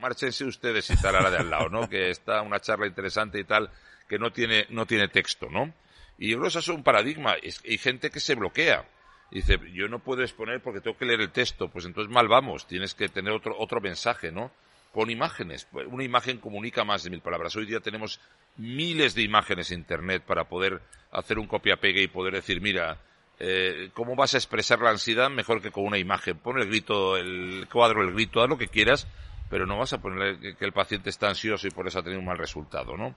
márchense 0.00 0.44
ustedes 0.44 0.90
y 0.90 0.96
tal 0.96 1.14
a 1.14 1.20
la 1.20 1.30
de 1.30 1.36
al 1.38 1.48
lado, 1.48 1.68
¿no? 1.68 1.88
Que 1.88 2.10
está 2.10 2.42
una 2.42 2.58
charla 2.58 2.88
interesante 2.88 3.38
y 3.38 3.44
tal, 3.44 3.70
que 4.08 4.18
no 4.18 4.32
tiene, 4.32 4.66
no 4.70 4.84
tiene 4.84 5.06
texto, 5.06 5.46
¿no? 5.48 5.72
Y 6.18 6.30
yo 6.30 6.38
creo 6.38 6.42
que 6.42 6.48
eso 6.48 6.58
es 6.58 6.68
un 6.68 6.82
paradigma. 6.82 7.36
Hay 7.42 7.78
gente 7.78 8.10
que 8.10 8.18
se 8.20 8.34
bloquea. 8.34 8.84
Dice, 9.30 9.58
yo 9.72 9.86
no 9.88 10.00
puedo 10.00 10.22
exponer 10.22 10.60
porque 10.60 10.80
tengo 10.80 10.96
que 10.96 11.04
leer 11.04 11.20
el 11.20 11.30
texto. 11.30 11.68
Pues 11.68 11.84
entonces 11.84 12.12
mal 12.12 12.26
vamos. 12.26 12.66
Tienes 12.66 12.94
que 12.94 13.08
tener 13.08 13.32
otro, 13.32 13.54
otro 13.58 13.80
mensaje, 13.80 14.32
¿no? 14.32 14.50
Con 14.96 15.10
imágenes. 15.10 15.68
Una 15.90 16.04
imagen 16.04 16.38
comunica 16.38 16.82
más 16.82 17.04
de 17.04 17.10
mil 17.10 17.20
palabras. 17.20 17.54
Hoy 17.54 17.66
día 17.66 17.80
tenemos 17.80 18.18
miles 18.56 19.14
de 19.14 19.20
imágenes 19.20 19.70
en 19.70 19.80
Internet 19.80 20.22
para 20.26 20.48
poder 20.48 20.80
hacer 21.12 21.38
un 21.38 21.46
copia-pegue 21.46 22.02
y 22.02 22.08
poder 22.08 22.32
decir, 22.32 22.62
mira, 22.62 22.96
eh, 23.38 23.90
¿cómo 23.92 24.16
vas 24.16 24.32
a 24.32 24.38
expresar 24.38 24.80
la 24.80 24.88
ansiedad 24.88 25.28
mejor 25.28 25.60
que 25.60 25.70
con 25.70 25.84
una 25.84 25.98
imagen? 25.98 26.38
Pon 26.38 26.58
el 26.58 26.68
grito, 26.68 27.18
el 27.18 27.68
cuadro, 27.70 28.00
el 28.00 28.14
grito, 28.14 28.40
haz 28.40 28.48
lo 28.48 28.56
que 28.56 28.68
quieras, 28.68 29.06
pero 29.50 29.66
no 29.66 29.76
vas 29.76 29.92
a 29.92 30.00
poner 30.00 30.38
que 30.56 30.64
el 30.64 30.72
paciente 30.72 31.10
está 31.10 31.28
ansioso 31.28 31.66
y 31.66 31.72
por 31.72 31.86
eso 31.86 31.98
ha 31.98 32.02
tenido 32.02 32.20
un 32.20 32.26
mal 32.26 32.38
resultado, 32.38 32.96
¿no? 32.96 33.16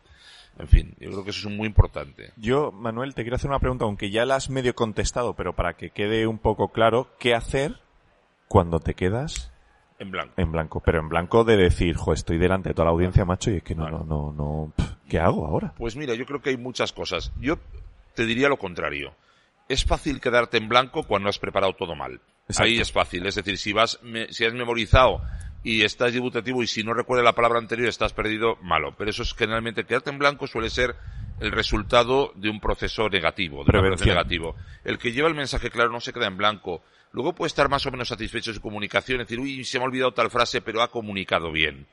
En 0.58 0.68
fin, 0.68 0.94
yo 1.00 1.12
creo 1.12 1.24
que 1.24 1.30
eso 1.30 1.48
es 1.48 1.56
muy 1.56 1.66
importante. 1.68 2.34
Yo, 2.36 2.74
Manuel, 2.74 3.16
te 3.16 3.22
quiero 3.22 3.38
hacer 3.38 3.50
una 3.50 3.60
pregunta, 3.60 3.86
aunque 3.86 4.12
ya 4.12 4.26
la 4.26 4.36
has 4.36 4.50
medio 4.50 4.76
contestado, 4.76 5.34
pero 5.34 5.56
para 5.56 5.78
que 5.78 5.92
quede 5.92 6.28
un 6.28 6.40
poco 6.40 6.74
claro, 6.74 7.16
¿qué 7.20 7.34
hacer 7.34 7.80
cuando 8.50 8.82
te 8.82 8.96
quedas 8.96 9.54
en 10.00 10.12
blanco. 10.12 10.34
En 10.38 10.52
blanco, 10.52 10.82
pero 10.84 11.00
en 11.00 11.10
blanco 11.10 11.44
de 11.44 11.58
decir, 11.58 11.96
jo, 11.96 12.14
estoy 12.14 12.38
delante 12.38 12.70
de 12.70 12.76
toda 12.76 12.86
la 12.86 12.92
audiencia, 12.92 13.26
macho, 13.26 13.52
y 13.52 13.58
es 13.58 13.64
que 13.64 13.76
no, 13.76 13.90
no, 13.90 14.04
no, 14.04 14.34
no, 14.34 14.74
¿qué 15.08 15.20
hago 15.20 15.46
ahora? 15.46 15.74
Pues 15.78 15.96
mira, 15.96 16.16
yo 16.16 16.26
creo 16.26 16.42
que 16.42 16.52
hay 16.52 16.58
muchas 16.58 16.94
cosas. 16.94 17.32
Yo 17.40 17.58
te 18.16 18.26
diría 18.26 18.50
lo 18.50 18.58
contrario. 18.58 19.14
Es 19.68 19.86
fácil 19.86 20.20
quedarte 20.20 20.58
en 20.58 20.68
blanco 20.68 21.04
cuando 21.04 21.30
has 21.30 21.38
preparado 21.38 21.74
todo 21.74 21.96
mal. 21.96 22.20
Ahí 22.58 22.80
es 22.80 22.92
fácil. 22.92 23.26
Es 23.28 23.36
decir, 23.36 23.58
si 23.58 23.74
vas, 23.74 24.00
si 24.30 24.46
has 24.46 24.54
memorizado 24.54 25.22
y 25.64 25.84
estás 25.84 26.14
debutativo 26.14 26.64
y 26.64 26.68
si 26.68 26.84
no 26.84 26.94
recuerdas 26.94 27.26
la 27.26 27.36
palabra 27.36 27.60
anterior 27.60 27.88
estás 27.88 28.14
perdido, 28.14 28.56
malo. 28.62 28.96
Pero 28.98 29.12
eso 29.12 29.22
es 29.24 29.34
generalmente 29.34 29.84
quedarte 29.84 30.10
en 30.10 30.18
blanco 30.18 30.48
suele 30.48 30.70
ser 30.70 30.96
el 31.40 31.52
resultado 31.52 32.32
de 32.36 32.50
un 32.50 32.60
proceso 32.60 33.10
negativo, 33.10 33.64
de 33.64 33.78
un 33.78 33.96
negativo. 33.96 34.56
El 34.84 34.98
que 34.98 35.12
lleva 35.12 35.28
el 35.28 35.36
mensaje 35.36 35.70
claro 35.70 35.92
no 35.92 36.00
se 36.00 36.14
queda 36.14 36.28
en 36.28 36.38
blanco. 36.38 36.82
Luego 37.12 37.34
puede 37.34 37.48
estar 37.48 37.70
más 37.70 37.86
o 37.86 37.92
menos 37.92 38.10
satisfecho 38.10 38.52
de 38.52 38.56
su 38.56 38.62
comunicación, 38.62 39.20
decir, 39.20 39.40
uy, 39.40 39.64
se 39.64 39.80
me 39.80 39.86
ha 39.86 39.88
olvidado 39.88 40.14
tal 40.14 40.30
frase, 40.30 40.62
pero 40.62 40.82
ha 40.82 40.92
comunicado 40.92 41.52
bien. 41.52 41.88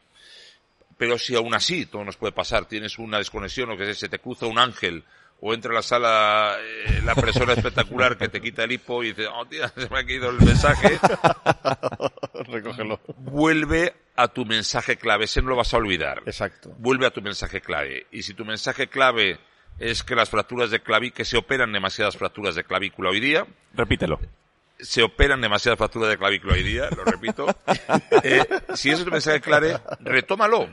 Pero 0.98 1.18
si 1.18 1.34
aún 1.34 1.54
así, 1.54 1.86
todo 1.86 2.04
nos 2.04 2.16
puede 2.16 2.32
pasar, 2.32 2.66
tienes 2.66 2.98
una 2.98 3.18
desconexión 3.18 3.70
o 3.70 3.76
que 3.76 3.94
se 3.94 4.08
te 4.08 4.18
cruza 4.18 4.46
un 4.46 4.58
ángel 4.58 5.04
o 5.40 5.52
entra 5.52 5.70
a 5.70 5.74
la 5.74 5.82
sala 5.82 6.56
eh, 6.60 7.02
la 7.04 7.14
persona 7.14 7.52
espectacular 7.52 8.16
que 8.16 8.28
te 8.28 8.40
quita 8.40 8.64
el 8.64 8.72
hipo 8.72 9.04
y 9.04 9.08
dice, 9.08 9.26
oh 9.26 9.44
tía, 9.46 9.68
se 9.76 9.88
me 9.88 9.98
ha 9.98 10.06
caído 10.06 10.30
el 10.30 10.40
mensaje. 10.40 10.98
Recógelo. 12.48 13.00
Vuelve 13.18 13.94
a 14.16 14.28
tu 14.28 14.44
mensaje 14.44 14.96
clave, 14.96 15.24
ese 15.24 15.42
no 15.42 15.50
lo 15.50 15.56
vas 15.56 15.74
a 15.74 15.76
olvidar. 15.76 16.22
Exacto. 16.26 16.74
Vuelve 16.78 17.06
a 17.06 17.10
tu 17.10 17.22
mensaje 17.22 17.60
clave. 17.60 18.06
Y 18.10 18.22
si 18.22 18.34
tu 18.34 18.44
mensaje 18.44 18.88
clave 18.88 19.38
es 19.78 20.02
que 20.02 20.14
las 20.14 20.30
fracturas 20.30 20.70
de 20.70 20.80
clavícula, 20.80 21.16
que 21.16 21.24
se 21.24 21.36
operan 21.36 21.72
demasiadas 21.72 22.16
fracturas 22.16 22.54
de 22.54 22.64
clavícula 22.64 23.10
hoy 23.10 23.20
día. 23.20 23.46
Repítelo. 23.74 24.18
Se 24.78 25.02
operan 25.02 25.40
demasiadas 25.40 25.78
fracturas 25.78 26.08
de 26.08 26.18
clavícula 26.18 26.54
hoy 26.54 26.62
día, 26.62 26.88
lo 26.96 27.04
repito. 27.04 27.46
Eh, 28.22 28.44
si 28.74 28.90
ese 28.90 29.00
es 29.00 29.04
tu 29.04 29.10
mensaje 29.10 29.40
clave, 29.40 29.78
retómalo. 30.00 30.68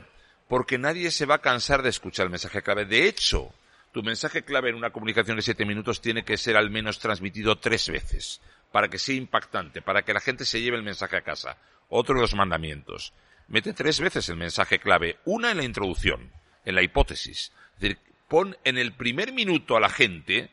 Porque 0.48 0.78
nadie 0.78 1.10
se 1.10 1.26
va 1.26 1.36
a 1.36 1.40
cansar 1.40 1.82
de 1.82 1.90
escuchar 1.90 2.24
el 2.24 2.30
mensaje 2.30 2.62
clave. 2.62 2.84
De 2.84 3.06
hecho, 3.06 3.52
tu 3.92 4.02
mensaje 4.02 4.42
clave 4.42 4.70
en 4.70 4.76
una 4.76 4.90
comunicación 4.90 5.36
de 5.36 5.42
siete 5.42 5.64
minutos 5.64 6.00
tiene 6.00 6.24
que 6.24 6.36
ser 6.36 6.56
al 6.56 6.70
menos 6.70 6.98
transmitido 6.98 7.58
tres 7.58 7.88
veces 7.88 8.40
para 8.72 8.88
que 8.88 8.98
sea 8.98 9.14
impactante, 9.14 9.82
para 9.82 10.02
que 10.02 10.12
la 10.12 10.20
gente 10.20 10.44
se 10.44 10.60
lleve 10.60 10.76
el 10.76 10.82
mensaje 10.82 11.16
a 11.16 11.22
casa. 11.22 11.56
Otro 11.88 12.16
de 12.16 12.22
los 12.22 12.34
mandamientos. 12.34 13.12
Mete 13.48 13.72
tres 13.72 14.00
veces 14.00 14.28
el 14.28 14.36
mensaje 14.36 14.78
clave. 14.78 15.18
Una 15.24 15.50
en 15.50 15.58
la 15.58 15.64
introducción, 15.64 16.30
en 16.64 16.74
la 16.74 16.82
hipótesis. 16.82 17.52
Es 17.74 17.80
decir, 17.80 17.98
pon 18.28 18.56
en 18.64 18.78
el 18.78 18.92
primer 18.92 19.32
minuto 19.32 19.76
a 19.76 19.80
la 19.80 19.90
gente 19.90 20.50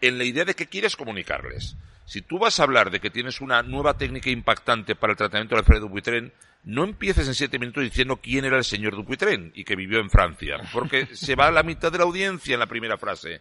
en 0.00 0.18
la 0.18 0.24
idea 0.24 0.44
de 0.44 0.54
que 0.54 0.66
quieres 0.66 0.96
comunicarles. 0.96 1.76
Si 2.04 2.22
tú 2.22 2.38
vas 2.38 2.58
a 2.58 2.62
hablar 2.62 2.90
de 2.90 3.00
que 3.00 3.10
tienes 3.10 3.40
una 3.40 3.62
nueva 3.62 3.98
técnica 3.98 4.30
impactante 4.30 4.94
para 4.94 5.12
el 5.12 5.16
tratamiento 5.18 5.54
del 5.54 5.60
Alfredo 5.60 5.88
Buitrén, 5.88 6.32
no 6.64 6.84
empieces 6.84 7.26
en 7.28 7.34
siete 7.34 7.58
minutos 7.58 7.84
diciendo 7.84 8.16
quién 8.16 8.44
era 8.44 8.56
el 8.56 8.64
señor 8.64 8.96
Dupuytren 8.96 9.52
y 9.54 9.64
que 9.64 9.76
vivió 9.76 10.00
en 10.00 10.10
Francia, 10.10 10.58
porque 10.72 11.06
se 11.14 11.34
va 11.34 11.48
a 11.48 11.50
la 11.50 11.62
mitad 11.62 11.92
de 11.92 11.98
la 11.98 12.04
audiencia 12.04 12.54
en 12.54 12.60
la 12.60 12.66
primera 12.66 12.98
frase. 12.98 13.40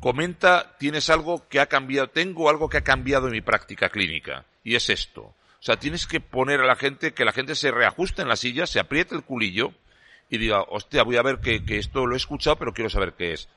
Comenta, 0.00 0.76
tienes 0.78 1.10
algo 1.10 1.48
que 1.48 1.60
ha 1.60 1.66
cambiado, 1.66 2.08
tengo 2.08 2.50
algo 2.50 2.68
que 2.68 2.78
ha 2.78 2.84
cambiado 2.84 3.26
en 3.26 3.32
mi 3.32 3.40
práctica 3.40 3.88
clínica, 3.88 4.44
y 4.62 4.74
es 4.74 4.90
esto. 4.90 5.34
O 5.60 5.62
sea, 5.62 5.76
tienes 5.76 6.06
que 6.06 6.20
poner 6.20 6.60
a 6.60 6.66
la 6.66 6.76
gente, 6.76 7.12
que 7.12 7.24
la 7.24 7.32
gente 7.32 7.54
se 7.54 7.70
reajuste 7.70 8.22
en 8.22 8.28
la 8.28 8.36
silla, 8.36 8.66
se 8.66 8.78
apriete 8.78 9.14
el 9.14 9.22
culillo 9.22 9.72
y 10.30 10.38
diga, 10.38 10.62
hostia, 10.62 11.02
voy 11.02 11.16
a 11.16 11.22
ver 11.22 11.38
que, 11.38 11.64
que 11.64 11.78
esto 11.78 12.06
lo 12.06 12.14
he 12.14 12.16
escuchado, 12.16 12.56
pero 12.56 12.72
quiero 12.72 12.90
saber 12.90 13.14
qué 13.14 13.32
es. 13.32 13.48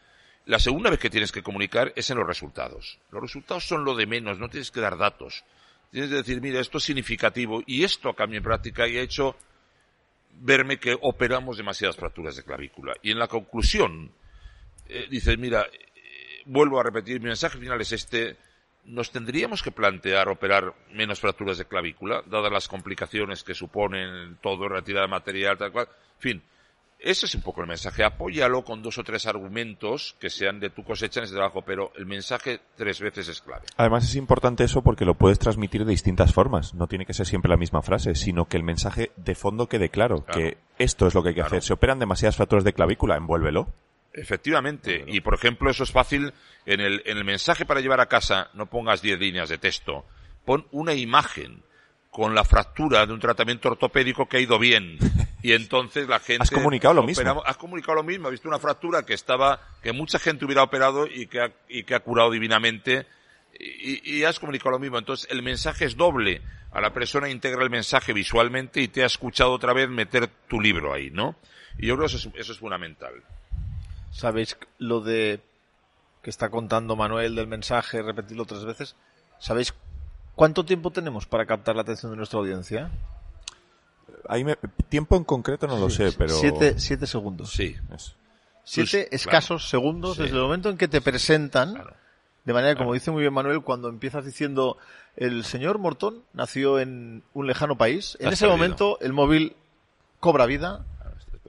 La 0.46 0.58
segunda 0.58 0.90
vez 0.90 1.00
que 1.00 1.10
tienes 1.10 1.32
que 1.32 1.44
comunicar 1.44 1.94
es 1.96 2.10
en 2.10 2.18
los 2.18 2.26
resultados. 2.26 3.00
Los 3.12 3.22
resultados 3.22 3.66
son 3.66 3.86
lo 3.86 3.96
de 3.96 4.08
menos, 4.08 4.40
no 4.40 4.50
tienes 4.50 4.72
que 4.72 4.80
dar 4.80 4.98
datos. 4.98 5.44
Tienes 5.92 6.10
que 6.10 6.16
decir, 6.16 6.42
mira, 6.42 6.60
esto 6.60 6.80
es 6.80 6.86
significativo 6.86 7.62
y 7.68 7.84
esto 7.84 8.10
ha 8.10 8.16
cambiado 8.16 8.42
mi 8.42 8.46
práctica 8.46 8.88
y 8.88 8.98
ha 8.98 9.02
hecho 9.02 9.36
verme 10.40 10.80
que 10.80 10.98
operamos 11.00 11.58
demasiadas 11.58 11.98
fracturas 11.98 12.36
de 12.36 12.44
clavícula. 12.44 12.94
Y 13.04 13.12
en 13.12 13.20
la 13.20 13.28
conclusión, 13.28 14.12
eh, 14.88 15.08
dices, 15.10 15.38
mira, 15.38 15.64
eh, 15.64 16.42
vuelvo 16.46 16.80
a 16.80 16.84
repetir, 16.84 17.20
mi 17.20 17.28
mensaje 17.28 17.60
final 17.60 17.80
es 17.82 17.92
este, 17.92 18.38
nos 18.86 19.12
tendríamos 19.12 19.62
que 19.62 19.72
plantear 19.72 20.30
operar 20.30 20.74
menos 20.92 21.20
fracturas 21.20 21.58
de 21.58 21.66
clavícula, 21.66 22.24
dadas 22.26 22.52
las 22.52 22.68
complicaciones 22.68 23.44
que 23.44 23.54
suponen 23.54 24.38
todo, 24.42 24.68
retirada 24.68 25.06
de 25.06 25.12
material, 25.12 25.58
tal 25.58 25.72
cual. 25.72 25.88
En 26.16 26.22
fin, 26.22 26.44
ese 27.04 27.26
es 27.26 27.34
un 27.34 27.42
poco 27.42 27.62
el 27.62 27.68
mensaje. 27.68 28.04
Apóyalo 28.04 28.64
con 28.64 28.84
dos 28.84 29.00
o 29.00 29.04
tres 29.04 29.26
argumentos 29.26 30.16
que 30.20 30.30
sean 30.30 30.60
de 30.60 30.70
tu 30.70 30.84
cosecha 30.84 31.20
en 31.20 31.24
ese 31.24 31.34
trabajo, 31.34 31.64
pero 31.64 31.92
el 31.96 32.06
mensaje 32.06 32.60
tres 32.76 33.02
veces 33.02 33.28
es 33.28 33.42
clave. 33.42 33.66
Además 33.78 34.04
es 34.04 34.16
importante 34.16 34.64
eso 34.64 34.84
porque 34.84 35.04
lo 35.04 35.16
puedes 35.16 35.40
transmitir 35.40 35.84
de 35.84 35.92
distintas 35.92 36.32
formas. 36.32 36.76
No 36.76 36.88
tiene 36.88 37.08
que 37.08 37.14
ser 37.14 37.26
siempre 37.26 37.50
la 37.50 37.58
misma 37.58 37.82
frase, 37.82 38.14
sino 38.14 38.46
que 38.46 38.58
el 38.58 38.64
mensaje 38.64 39.12
de 39.16 39.34
fondo 39.34 39.68
quede 39.68 39.90
claro, 39.90 40.26
que 40.26 40.60
esto 40.78 41.08
es 41.08 41.16
lo 41.16 41.24
que 41.24 41.30
hay 41.30 41.36
que 41.36 41.42
hacer. 41.42 41.64
Se 41.64 41.74
operan 41.74 41.98
demasiadas 41.98 42.36
fracturas 42.36 42.64
de 42.64 42.74
clavícula, 42.74 43.18
envuélvelo. 43.18 43.74
Efectivamente. 44.14 45.04
Y 45.08 45.22
por 45.22 45.34
ejemplo, 45.34 45.70
eso 45.70 45.84
es 45.84 45.92
fácil. 45.92 46.34
En 46.66 46.80
el, 46.80 47.02
en 47.06 47.18
el 47.18 47.24
mensaje 47.24 47.66
para 47.66 47.82
llevar 47.82 48.02
a 48.02 48.08
casa, 48.08 48.50
no 48.54 48.68
pongas 48.68 49.02
diez 49.02 49.20
líneas 49.20 49.50
de 49.50 49.58
texto. 49.58 50.06
Pon 50.46 50.68
una 50.72 50.94
imagen 50.94 51.64
con 52.12 52.36
la 52.36 52.44
fractura 52.44 53.06
de 53.06 53.14
un 53.14 53.20
tratamiento 53.20 53.70
ortopédico 53.70 54.28
que 54.28 54.38
ha 54.38 54.42
ido 54.42 54.60
bien. 54.60 54.98
Y 55.42 55.54
entonces 55.54 56.08
la 56.08 56.20
gente... 56.20 56.44
Has 56.44 56.52
comunicado 56.52 56.94
lo 56.94 57.04
mismo. 57.04 57.42
Has 57.46 57.58
comunicado 57.58 57.96
lo 57.96 58.04
mismo. 58.04 58.28
Has 58.28 58.34
visto 58.34 58.50
una 58.50 58.60
fractura 58.60 59.04
que 59.04 59.14
estaba, 59.14 59.62
que 59.82 59.94
mucha 59.94 60.20
gente 60.20 60.46
hubiera 60.46 60.62
operado 60.62 61.08
y 61.08 61.28
que 61.28 61.42
ha, 61.42 61.52
y 61.70 61.84
que 61.84 61.96
ha 61.96 62.02
curado 62.02 62.30
divinamente. 62.30 63.08
Y, 63.58 64.18
y, 64.18 64.24
has 64.24 64.40
comunicado 64.40 64.72
lo 64.72 64.80
mismo. 64.80 64.98
Entonces 64.98 65.28
el 65.32 65.42
mensaje 65.42 65.86
es 65.86 65.96
doble. 65.96 66.42
A 66.72 66.82
la 66.82 66.94
persona 66.94 67.30
integra 67.30 67.64
el 67.64 67.70
mensaje 67.70 68.14
visualmente 68.14 68.82
y 68.82 68.88
te 68.90 69.04
ha 69.04 69.06
escuchado 69.06 69.52
otra 69.52 69.74
vez 69.74 69.90
meter 69.90 70.28
tu 70.48 70.60
libro 70.60 70.94
ahí, 70.94 71.10
¿no? 71.12 71.36
Y 71.78 71.88
yo 71.88 71.96
creo 71.96 72.08
que 72.08 72.16
eso 72.16 72.30
es, 72.30 72.36
eso 72.36 72.52
es 72.52 72.60
fundamental. 72.60 73.24
¿Sabéis 74.12 74.58
lo 74.78 75.02
de 75.02 75.42
que 76.22 76.30
está 76.30 76.50
contando 76.50 76.96
Manuel 76.96 77.36
del 77.36 77.48
mensaje, 77.48 78.02
repetirlo 78.02 78.46
tres 78.46 78.66
veces? 78.66 78.96
¿Sabéis 79.40 79.74
¿Cuánto 80.36 80.66
tiempo 80.66 80.92
tenemos 80.92 81.26
para 81.26 81.46
captar 81.46 81.76
la 81.76 81.82
atención 81.84 82.12
de 82.12 82.18
nuestra 82.18 82.40
audiencia? 82.40 82.90
tiempo 84.90 85.16
en 85.16 85.24
concreto 85.24 85.68
no 85.68 85.78
lo 85.78 85.90
sé, 85.90 86.12
pero... 86.18 86.34
Siete, 86.34 86.80
siete 86.80 87.06
segundos. 87.06 87.52
Sí. 87.52 87.76
Siete 88.64 89.14
escasos 89.14 89.70
segundos 89.70 90.18
desde 90.18 90.36
el 90.36 90.42
momento 90.42 90.70
en 90.70 90.78
que 90.78 90.88
te 90.88 91.02
presentan, 91.02 91.76
de 92.46 92.54
manera, 92.54 92.76
como 92.76 92.94
dice 92.94 93.12
muy 93.12 93.22
bien 93.22 93.34
Manuel, 93.34 93.62
cuando 93.62 93.90
empiezas 93.90 94.26
diciendo, 94.26 94.78
el 95.16 95.44
señor 95.44 95.80
Mortón 95.80 96.24
nació 96.34 96.80
en 96.80 97.24
un 97.34 97.48
lejano 97.48 97.78
país, 97.78 98.18
en 98.20 98.30
ese 98.30 98.48
momento 98.48 98.98
el 99.02 99.14
móvil 99.14 99.56
cobra 100.20 100.46
vida 100.46 100.86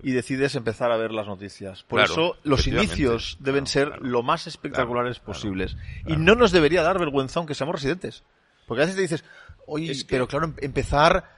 y 0.02 0.12
decides 0.12 0.54
empezar 0.54 0.90
a 0.90 0.96
ver 0.96 1.12
las 1.12 1.26
noticias. 1.26 1.82
Por 1.84 2.00
eso 2.00 2.36
los 2.42 2.66
inicios 2.66 3.36
deben 3.40 3.66
ser 3.66 4.00
lo 4.02 4.22
más 4.22 4.46
espectaculares 4.46 5.18
posibles. 5.20 5.76
Y 6.06 6.16
no 6.16 6.34
nos 6.34 6.52
debería 6.52 6.82
dar 6.82 6.98
vergüenza 6.98 7.40
aunque 7.40 7.54
seamos 7.54 7.76
residentes. 7.76 8.22
Porque 8.66 8.82
a 8.82 8.84
veces 8.84 8.96
te 8.96 9.02
dices, 9.02 9.24
oye, 9.66 9.92
pero 10.08 10.26
claro, 10.26 10.46
em-, 10.46 10.54
empezar 10.58 11.30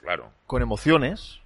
claro. 0.00 0.30
con 0.46 0.62
emociones, 0.62 1.40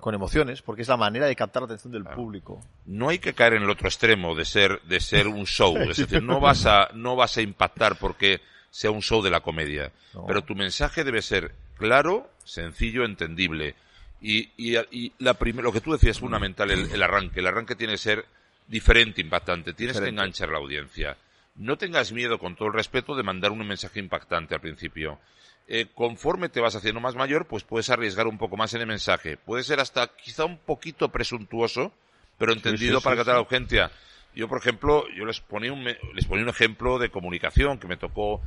con 0.00 0.14
emociones, 0.14 0.62
porque 0.62 0.82
es 0.82 0.88
la 0.88 0.96
manera 0.96 1.26
de 1.26 1.34
captar 1.34 1.62
la 1.62 1.66
atención 1.66 1.92
del 1.92 2.04
público. 2.04 2.60
No 2.86 3.08
hay 3.08 3.18
que 3.18 3.34
caer 3.34 3.54
en 3.54 3.62
el 3.62 3.70
otro 3.70 3.88
extremo 3.88 4.34
de 4.34 4.44
ser, 4.44 4.80
de 4.82 5.00
ser 5.00 5.26
un 5.26 5.44
show. 5.44 5.76
Es 5.76 5.96
decir, 5.96 6.22
no 6.22 6.40
vas 6.40 6.66
a, 6.66 6.88
no 6.94 7.16
vas 7.16 7.36
a 7.36 7.42
impactar 7.42 7.96
porque 7.96 8.40
sea 8.70 8.90
un 8.90 9.02
show 9.02 9.22
de 9.22 9.30
la 9.30 9.40
comedia. 9.40 9.92
Pero 10.26 10.42
tu 10.42 10.54
mensaje 10.54 11.04
debe 11.04 11.22
ser 11.22 11.54
claro, 11.76 12.30
sencillo, 12.44 13.04
entendible. 13.04 13.74
Y, 14.20 14.50
y, 14.56 14.76
y 14.90 15.12
la 15.18 15.36
lo 15.40 15.72
que 15.72 15.80
tú 15.80 15.92
decías 15.92 16.16
es 16.16 16.20
fundamental, 16.20 16.70
el, 16.70 16.90
el, 16.90 17.02
arranque. 17.02 17.40
El 17.40 17.46
arranque 17.46 17.76
tiene 17.76 17.94
que 17.94 17.98
ser 17.98 18.24
diferente, 18.66 19.20
impactante. 19.20 19.72
Tienes 19.72 20.00
que 20.00 20.08
enganchar 20.08 20.48
la 20.48 20.58
audiencia. 20.58 21.16
No 21.56 21.76
tengas 21.76 22.12
miedo, 22.12 22.38
con 22.38 22.56
todo 22.56 22.68
el 22.68 22.74
respeto, 22.74 23.14
de 23.14 23.22
mandar 23.22 23.52
un 23.52 23.66
mensaje 23.66 24.00
impactante 24.00 24.54
al 24.54 24.60
principio. 24.60 25.18
Eh, 25.66 25.86
conforme 25.94 26.48
te 26.48 26.60
vas 26.60 26.74
haciendo 26.74 27.00
más 27.00 27.14
mayor, 27.14 27.46
pues 27.46 27.62
puedes 27.62 27.90
arriesgar 27.90 28.26
un 28.26 28.38
poco 28.38 28.56
más 28.56 28.72
en 28.74 28.80
el 28.80 28.86
mensaje. 28.86 29.36
Puede 29.36 29.62
ser 29.62 29.80
hasta 29.80 30.06
quizá 30.08 30.44
un 30.44 30.58
poquito 30.58 31.10
presuntuoso, 31.10 31.92
pero 32.38 32.52
entendido 32.52 33.00
sí, 33.00 33.04
para 33.04 33.16
sí, 33.16 33.18
captar 33.18 33.34
la 33.34 33.40
sí. 33.40 33.46
urgencia. 33.46 33.90
Yo, 34.34 34.48
por 34.48 34.58
ejemplo, 34.58 35.04
yo 35.16 35.24
les 35.24 35.40
ponía 35.40 35.72
un, 35.72 35.84
les 35.84 36.24
ponía 36.26 36.44
un 36.44 36.50
ejemplo 36.50 36.98
de 36.98 37.10
comunicación 37.10 37.78
que 37.78 37.88
me 37.88 37.96
tocó 37.96 38.40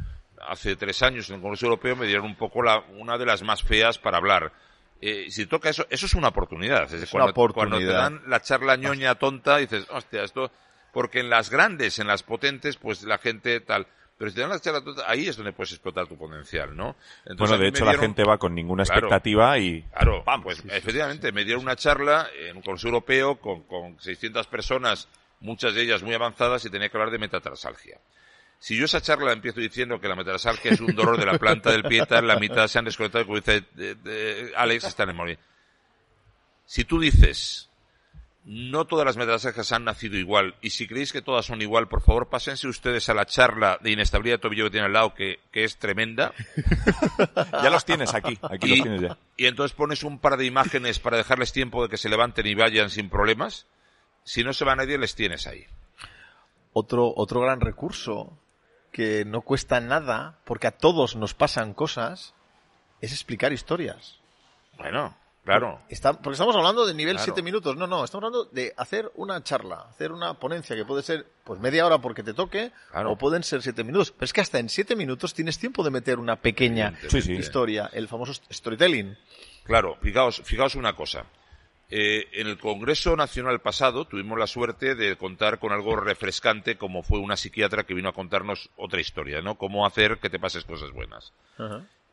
hace 0.47 0.75
tres 0.75 1.03
años 1.03 1.29
en 1.29 1.35
el 1.35 1.41
Congreso 1.41 1.65
Europeo, 1.65 1.95
me 1.95 2.07
dieron 2.07 2.25
un 2.25 2.35
poco 2.35 2.63
la, 2.63 2.79
una 2.97 3.17
de 3.17 3.25
las 3.25 3.43
más 3.43 3.61
feas 3.61 3.99
para 3.99 4.17
hablar. 4.17 4.51
Eh, 5.01 5.27
si 5.31 5.47
toca 5.47 5.69
eso, 5.69 5.85
eso 5.89 6.05
es 6.05 6.13
una 6.13 6.27
oportunidad. 6.27 6.83
Es 6.83 6.93
Es 7.03 7.13
una 7.13 7.31
cuando, 7.31 7.53
cuando 7.53 7.77
te 7.79 7.83
oportunidad. 7.85 7.97
dan 7.97 8.21
la 8.27 8.41
charla 8.41 8.75
ñoña 8.75 9.15
tonta, 9.15 9.57
dices, 9.57 9.87
hostia, 9.89 10.23
esto, 10.23 10.51
porque 10.93 11.19
en 11.21 11.29
las 11.29 11.49
grandes, 11.49 11.97
en 11.99 12.07
las 12.07 12.21
potentes, 12.23 12.77
pues 12.77 13.01
la 13.03 13.17
gente 13.17 13.59
tal. 13.61 13.87
Pero 14.17 14.29
si 14.29 14.35
te 14.35 14.41
dan 14.41 14.51
la 14.51 14.59
charla 14.59 14.81
tonta, 14.83 15.03
ahí 15.09 15.27
es 15.27 15.35
donde 15.35 15.51
puedes 15.53 15.71
explotar 15.71 16.05
tu 16.05 16.15
potencial, 16.15 16.77
¿no? 16.77 16.95
Entonces, 17.25 17.37
Bueno, 17.39 17.57
de 17.57 17.69
hecho 17.69 17.85
la 17.85 17.97
gente 17.97 18.23
va 18.23 18.37
con 18.37 18.53
ninguna 18.53 18.83
Claro. 18.83 19.07
expectativa 19.07 19.57
y... 19.57 19.81
Claro, 19.81 20.23
pues 20.43 20.61
efectivamente, 20.69 21.31
me 21.31 21.43
dieron 21.43 21.63
una 21.63 21.75
charla 21.75 22.27
en 22.39 22.57
un 22.57 22.61
Consejo 22.61 22.89
Europeo 22.89 23.37
con, 23.37 23.63
con 23.63 23.99
600 23.99 24.45
personas, 24.45 25.07
muchas 25.39 25.73
de 25.73 25.81
ellas 25.81 26.03
muy 26.03 26.13
avanzadas, 26.13 26.63
y 26.65 26.69
tenía 26.69 26.89
que 26.89 26.97
hablar 26.97 27.09
de 27.09 27.17
metatarsalgia. 27.17 27.97
Si 28.61 28.77
yo 28.77 28.85
esa 28.85 29.01
charla 29.01 29.33
empiezo 29.33 29.59
diciendo 29.59 29.99
que 29.99 30.07
la 30.07 30.15
metatarsalgia 30.15 30.73
es 30.73 30.81
un 30.81 30.95
dolor 30.95 31.17
de 31.17 31.25
la 31.25 31.39
planta 31.39 31.71
del 31.71 31.81
pie, 31.81 32.05
tal, 32.05 32.27
la 32.27 32.37
mitad 32.37 32.67
se 32.67 32.77
han 32.77 32.85
desconectado, 32.85 33.25
como 33.25 33.37
dice 33.37 33.63
eh, 33.75 33.95
eh, 34.05 34.51
Alex, 34.55 34.83
están 34.83 35.09
en 35.09 35.15
morir. 35.15 35.39
Si 36.67 36.85
tú 36.85 36.99
dices, 36.99 37.71
no 38.45 38.85
todas 38.85 39.03
las 39.03 39.17
metatarsalgias 39.17 39.71
han 39.71 39.83
nacido 39.83 40.15
igual, 40.15 40.53
y 40.61 40.69
si 40.69 40.87
creéis 40.87 41.11
que 41.11 41.23
todas 41.23 41.43
son 41.43 41.63
igual, 41.63 41.87
por 41.87 42.03
favor, 42.03 42.29
pásense 42.29 42.67
ustedes 42.67 43.09
a 43.09 43.15
la 43.15 43.25
charla 43.25 43.79
de 43.81 43.93
inestabilidad 43.93 44.35
de 44.35 44.41
tobillo 44.43 44.65
que 44.65 44.69
tiene 44.69 44.85
al 44.85 44.93
lado, 44.93 45.15
que, 45.15 45.39
que 45.51 45.63
es 45.63 45.77
tremenda, 45.77 46.31
Ya 47.63 47.71
los 47.71 47.83
tienes 47.83 48.13
aquí, 48.13 48.37
aquí 48.43 48.67
los 48.67 48.77
y, 48.77 48.81
tienes 48.83 49.01
ya. 49.01 49.17
y 49.37 49.47
entonces 49.47 49.75
pones 49.75 50.03
un 50.03 50.19
par 50.19 50.37
de 50.37 50.45
imágenes 50.45 50.99
para 50.99 51.17
dejarles 51.17 51.51
tiempo 51.51 51.81
de 51.81 51.89
que 51.89 51.97
se 51.97 52.09
levanten 52.09 52.45
y 52.45 52.53
vayan 52.53 52.91
sin 52.91 53.09
problemas. 53.09 53.65
Si 54.23 54.43
no 54.43 54.53
se 54.53 54.65
va 54.65 54.75
nadie, 54.75 54.99
les 54.99 55.15
tienes 55.15 55.47
ahí. 55.47 55.65
Otro, 56.73 57.11
otro 57.15 57.41
gran 57.41 57.59
recurso 57.59 58.37
que 58.91 59.23
no 59.25 59.41
cuesta 59.41 59.79
nada, 59.79 60.37
porque 60.45 60.67
a 60.67 60.71
todos 60.71 61.15
nos 61.15 61.33
pasan 61.33 61.73
cosas, 61.73 62.33
es 62.99 63.11
explicar 63.13 63.53
historias. 63.53 64.19
Bueno, 64.77 65.15
claro. 65.45 65.79
Está- 65.89 66.13
porque 66.13 66.33
estamos 66.33 66.55
hablando 66.55 66.85
de 66.85 66.93
nivel 66.93 67.15
Claro. 67.15 67.25
7 67.25 67.41
minutos. 67.41 67.75
No, 67.77 67.87
no, 67.87 68.03
estamos 68.03 68.25
hablando 68.25 68.45
de 68.51 68.73
hacer 68.77 69.11
una 69.15 69.43
charla, 69.43 69.85
hacer 69.89 70.11
una 70.11 70.33
ponencia 70.35 70.75
que 70.75 70.85
puede 70.85 71.03
ser 71.03 71.25
pues 71.43 71.59
media 71.59 71.85
hora 71.85 71.99
porque 71.99 72.21
te 72.23 72.33
toque, 72.33 72.71
Claro. 72.91 73.11
o 73.11 73.17
pueden 73.17 73.43
ser 73.43 73.61
7 73.61 73.83
minutos. 73.83 74.11
Pero 74.11 74.25
es 74.25 74.33
que 74.33 74.41
hasta 74.41 74.59
en 74.59 74.69
7 74.69 74.95
minutos 74.95 75.33
tienes 75.33 75.57
tiempo 75.57 75.83
de 75.83 75.89
meter 75.91 76.19
una 76.19 76.35
pequeña 76.35 76.93
Sí, 77.09 77.21
sí. 77.21 77.33
historia, 77.33 77.89
el 77.93 78.07
famoso 78.07 78.33
storytelling. 78.51 79.17
Claro, 79.63 79.97
fijaos, 80.01 80.41
fijaos 80.43 80.75
una 80.75 80.95
cosa. 80.95 81.25
Eh, 81.93 82.29
en 82.31 82.47
el 82.47 82.57
Congreso 82.57 83.17
Nacional 83.17 83.59
pasado 83.59 84.05
tuvimos 84.05 84.39
la 84.39 84.47
suerte 84.47 84.95
de 84.95 85.17
contar 85.17 85.59
con 85.59 85.73
algo 85.73 85.97
refrescante 85.97 86.77
como 86.77 87.03
fue 87.03 87.19
una 87.19 87.35
psiquiatra 87.35 87.83
que 87.83 87.93
vino 87.93 88.07
a 88.07 88.13
contarnos 88.13 88.69
otra 88.77 89.01
historia, 89.01 89.41
¿no? 89.41 89.55
Cómo 89.55 89.85
hacer 89.85 90.17
que 90.19 90.29
te 90.29 90.39
pases 90.39 90.63
cosas 90.63 90.91
buenas. 90.91 91.33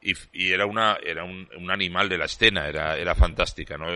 y, 0.02 0.14
y 0.32 0.50
era 0.50 0.66
una 0.66 0.98
era 1.02 1.22
un, 1.22 1.48
un 1.56 1.70
animal 1.70 2.08
de 2.08 2.18
la 2.18 2.24
escena 2.24 2.68
era 2.68 2.96
era 2.96 3.14
fantástica 3.14 3.76
no 3.76 3.86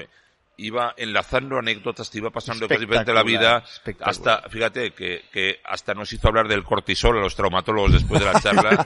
iba 0.57 0.95
enlazando 0.97 1.59
anécdotas 1.59 2.11
te 2.11 2.19
iba 2.19 2.31
pasando 2.31 2.69
cosas 2.69 2.81
diferentes 2.81 3.07
de 3.07 3.15
la 3.15 3.23
vida 3.23 3.65
hasta 4.01 4.49
fíjate 4.49 4.93
que, 4.93 5.25
que 5.33 5.61
hasta 5.65 5.95
nos 5.95 6.13
hizo 6.13 6.29
hablar 6.29 6.47
del 6.47 6.63
cortisol 6.63 7.19
a 7.19 7.21
los 7.21 7.35
traumatólogos 7.35 7.93
después 7.93 8.21
de 8.21 8.27
la 8.33 8.41
charla. 8.41 8.85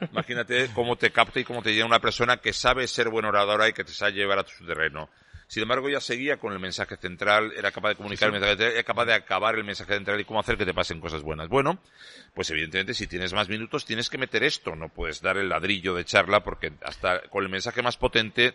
Imagínate 0.12 0.70
cómo 0.72 0.96
te 0.96 1.10
capta 1.10 1.40
y 1.40 1.44
cómo 1.44 1.62
te 1.62 1.74
llega 1.74 1.84
una 1.84 2.00
persona 2.00 2.38
que 2.38 2.52
sabe 2.52 2.86
ser 2.86 3.08
buena 3.10 3.28
oradora 3.28 3.68
y 3.68 3.72
que 3.72 3.84
te 3.84 3.92
sabe 3.92 4.12
llevar 4.12 4.38
a 4.38 4.46
su 4.46 4.64
terreno 4.64 5.08
sin 5.48 5.62
embargo, 5.62 5.88
ella 5.88 6.00
seguía 6.00 6.36
con 6.36 6.52
el 6.52 6.58
mensaje 6.58 6.98
central, 6.98 7.52
era 7.56 7.72
capaz 7.72 7.88
de 7.88 7.96
comunicar 7.96 8.26
el 8.26 8.32
mensaje 8.32 8.52
central, 8.52 8.72
era 8.72 8.84
capaz 8.84 9.04
de 9.06 9.14
acabar 9.14 9.54
el 9.54 9.64
mensaje 9.64 9.94
central 9.94 10.20
y 10.20 10.26
cómo 10.26 10.40
hacer 10.40 10.58
que 10.58 10.66
te 10.66 10.74
pasen 10.74 11.00
cosas 11.00 11.22
buenas. 11.22 11.48
Bueno, 11.48 11.78
pues 12.34 12.50
evidentemente 12.50 12.92
si 12.92 13.06
tienes 13.06 13.32
más 13.32 13.48
minutos 13.48 13.86
tienes 13.86 14.10
que 14.10 14.18
meter 14.18 14.44
esto, 14.44 14.76
no 14.76 14.90
puedes 14.90 15.22
dar 15.22 15.38
el 15.38 15.48
ladrillo 15.48 15.94
de 15.94 16.04
charla 16.04 16.44
porque 16.44 16.72
hasta 16.82 17.22
con 17.28 17.44
el 17.44 17.48
mensaje 17.48 17.80
más 17.80 17.96
potente 17.96 18.54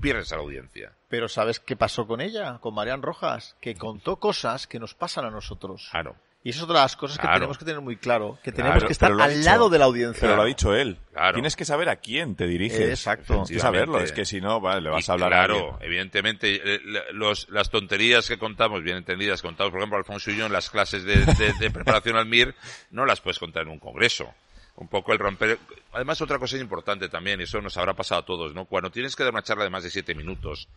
pierdes 0.00 0.32
a 0.32 0.36
la 0.36 0.42
audiencia. 0.42 0.92
Pero 1.10 1.28
¿sabes 1.28 1.60
qué 1.60 1.76
pasó 1.76 2.06
con 2.06 2.22
ella? 2.22 2.58
Con 2.60 2.74
Marian 2.74 3.02
Rojas, 3.02 3.54
que 3.60 3.74
contó 3.74 4.16
cosas 4.16 4.66
que 4.66 4.78
nos 4.78 4.94
pasan 4.94 5.26
a 5.26 5.30
nosotros. 5.30 5.88
Claro. 5.90 6.16
Y 6.42 6.50
eso 6.50 6.60
es 6.60 6.62
otra 6.64 6.76
de 6.76 6.84
las 6.84 6.96
cosas 6.96 7.18
que 7.18 7.22
Claro. 7.22 7.36
tenemos 7.36 7.58
que 7.58 7.64
tener 7.66 7.80
muy 7.82 7.96
claro, 7.96 8.38
que 8.42 8.50
Claro, 8.50 8.56
tenemos 8.70 8.84
que 8.84 8.92
estar 8.92 9.12
al 9.12 9.30
dicho- 9.34 9.44
lado 9.44 9.68
de 9.68 9.78
la 9.78 9.84
audiencia. 9.84 10.20
Pero 10.22 10.36
lo 10.36 10.42
ha 10.42 10.46
dicho 10.46 10.74
él. 10.74 10.96
Claro. 11.12 11.34
Tienes 11.34 11.54
que 11.54 11.66
saber 11.66 11.90
a 11.90 11.96
quién 11.96 12.34
te 12.34 12.46
diriges. 12.46 12.80
Exacto. 12.80 13.34
Tienes 13.34 13.50
que 13.50 13.58
saberlo. 13.60 14.00
Es 14.00 14.12
que 14.12 14.24
si 14.24 14.40
no, 14.40 14.58
vale, 14.58 14.80
le 14.80 14.88
vas 14.90 15.06
Y 15.06 15.10
a 15.10 15.12
hablar 15.14 15.34
a 15.34 15.36
claro, 15.44 15.78
evidentemente, 15.82 16.60
eh, 16.76 16.80
los, 17.12 17.46
las 17.50 17.68
tonterías 17.68 18.26
que 18.26 18.38
contamos, 18.38 18.82
bien 18.82 18.96
entendidas, 18.96 19.42
contamos, 19.42 19.70
por 19.70 19.80
ejemplo, 19.80 19.98
Alfonso 19.98 20.30
y 20.30 20.36
yo 20.38 20.46
en 20.46 20.52
las 20.52 20.70
clases 20.70 21.04
de, 21.04 21.16
de- 21.26 21.52
de 21.60 21.70
preparación 21.70 22.16
al 22.16 22.24
MIR, 22.24 22.54
no 22.90 23.04
las 23.04 23.20
puedes 23.20 23.38
contar 23.38 23.64
en 23.64 23.68
un 23.68 23.78
congreso. 23.78 24.32
Un 24.76 24.88
poco 24.88 25.12
el 25.12 25.18
romper. 25.18 25.58
Además, 25.92 26.22
otra 26.22 26.38
cosa 26.38 26.56
importante 26.56 27.10
también, 27.10 27.38
y 27.40 27.42
eso 27.42 27.60
nos 27.60 27.76
habrá 27.76 27.92
pasado 27.92 28.22
a 28.22 28.24
todos, 28.24 28.54
¿no? 28.54 28.64
Cuando 28.64 28.90
tienes 28.90 29.14
que 29.14 29.24
dar 29.24 29.32
una 29.34 29.42
charla 29.42 29.64
de 29.64 29.68
más 29.70 29.82
de 29.84 29.90
siete 29.90 30.14
minutos, 30.14 30.68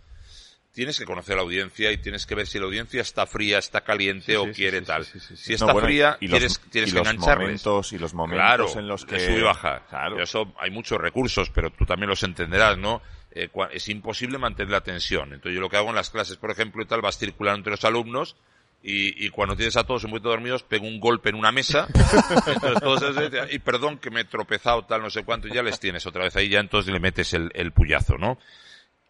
tienes 0.74 0.98
que 0.98 1.06
conocer 1.06 1.34
a 1.34 1.36
la 1.38 1.42
audiencia 1.44 1.92
y 1.92 1.98
tienes 1.98 2.26
que 2.26 2.34
ver 2.36 2.48
si 2.48 2.58
la 2.60 2.66
audiencia 2.66 3.02
está 3.02 3.26
fría, 3.28 3.60
está 3.60 3.82
caliente 3.82 4.32
Sí, 4.34 4.36
o 4.36 4.46
sí, 4.46 4.52
quiere 4.54 4.80
sí, 4.80 4.86
tal. 4.86 5.06
Si 5.06 5.20
No, 5.20 5.56
está 5.56 5.66
bueno, 5.74 5.88
fría, 5.88 6.18
y 6.20 6.28
los- 6.28 6.40
tienes, 6.40 6.60
tienes 6.72 6.90
y 6.90 6.94
que 6.94 7.00
los 7.00 7.08
engancharles. 7.08 7.40
momentos 7.46 7.94
y 7.94 7.98
los 8.00 8.14
momentos 8.14 8.44
claro, 8.44 8.80
en 8.80 8.88
los 8.88 9.06
que 9.06 9.20
sub 9.20 9.38
y 9.38 9.42
baja. 9.42 9.86
Claro. 9.90 10.22
Eso 10.22 10.54
hay 10.60 10.72
muchos 10.72 10.98
recursos, 11.00 11.50
pero 11.52 11.70
tú 11.72 11.86
también 11.86 12.10
los 12.10 12.24
entenderás, 12.24 12.78
¿no? 12.78 13.02
Eh, 13.32 13.50
es 13.72 13.88
imposible 13.90 14.38
mantener 14.38 14.72
la 14.72 14.82
tensión. 14.82 15.34
Entonces 15.34 15.56
yo 15.56 15.62
lo 15.62 15.70
que 15.70 15.78
hago 15.78 15.90
en 15.90 15.96
las 15.96 16.10
clases, 16.10 16.38
por 16.38 16.52
ejemplo, 16.52 16.84
y 16.84 16.86
tal, 16.86 17.02
vas 17.02 17.18
circulando 17.18 17.58
entre 17.60 17.72
los 17.72 17.84
alumnos 17.86 18.36
y, 18.82 19.26
y 19.26 19.30
cuando 19.30 19.56
tienes 19.56 19.78
a 19.78 19.84
todos 19.86 20.04
un 20.04 20.10
poquito 20.12 20.30
dormidos, 20.30 20.64
pego 20.64 20.86
un 20.88 21.00
golpe 21.00 21.30
en 21.30 21.36
una 21.36 21.52
mesa. 21.52 21.88
entonces 22.48 22.82
todos 22.82 23.00
se 23.16 23.30
dicen, 23.30 23.48
y 23.52 23.60
perdón 23.60 23.98
que 24.00 24.10
me 24.12 24.22
he 24.22 24.26
tropezado 24.26 24.84
tal, 24.86 25.02
no 25.02 25.10
sé 25.10 25.24
cuánto, 25.24 25.48
y 25.48 25.52
ya 25.54 25.64
les 25.64 25.80
tienes 25.80 26.06
otra 26.06 26.24
vez 26.24 26.36
ahí, 26.36 26.50
ya 26.50 26.60
entonces 26.60 26.92
le 26.92 27.00
metes 27.00 27.34
el, 27.34 27.52
el 27.54 27.72
puyazo, 27.72 28.18
¿no? 28.18 28.38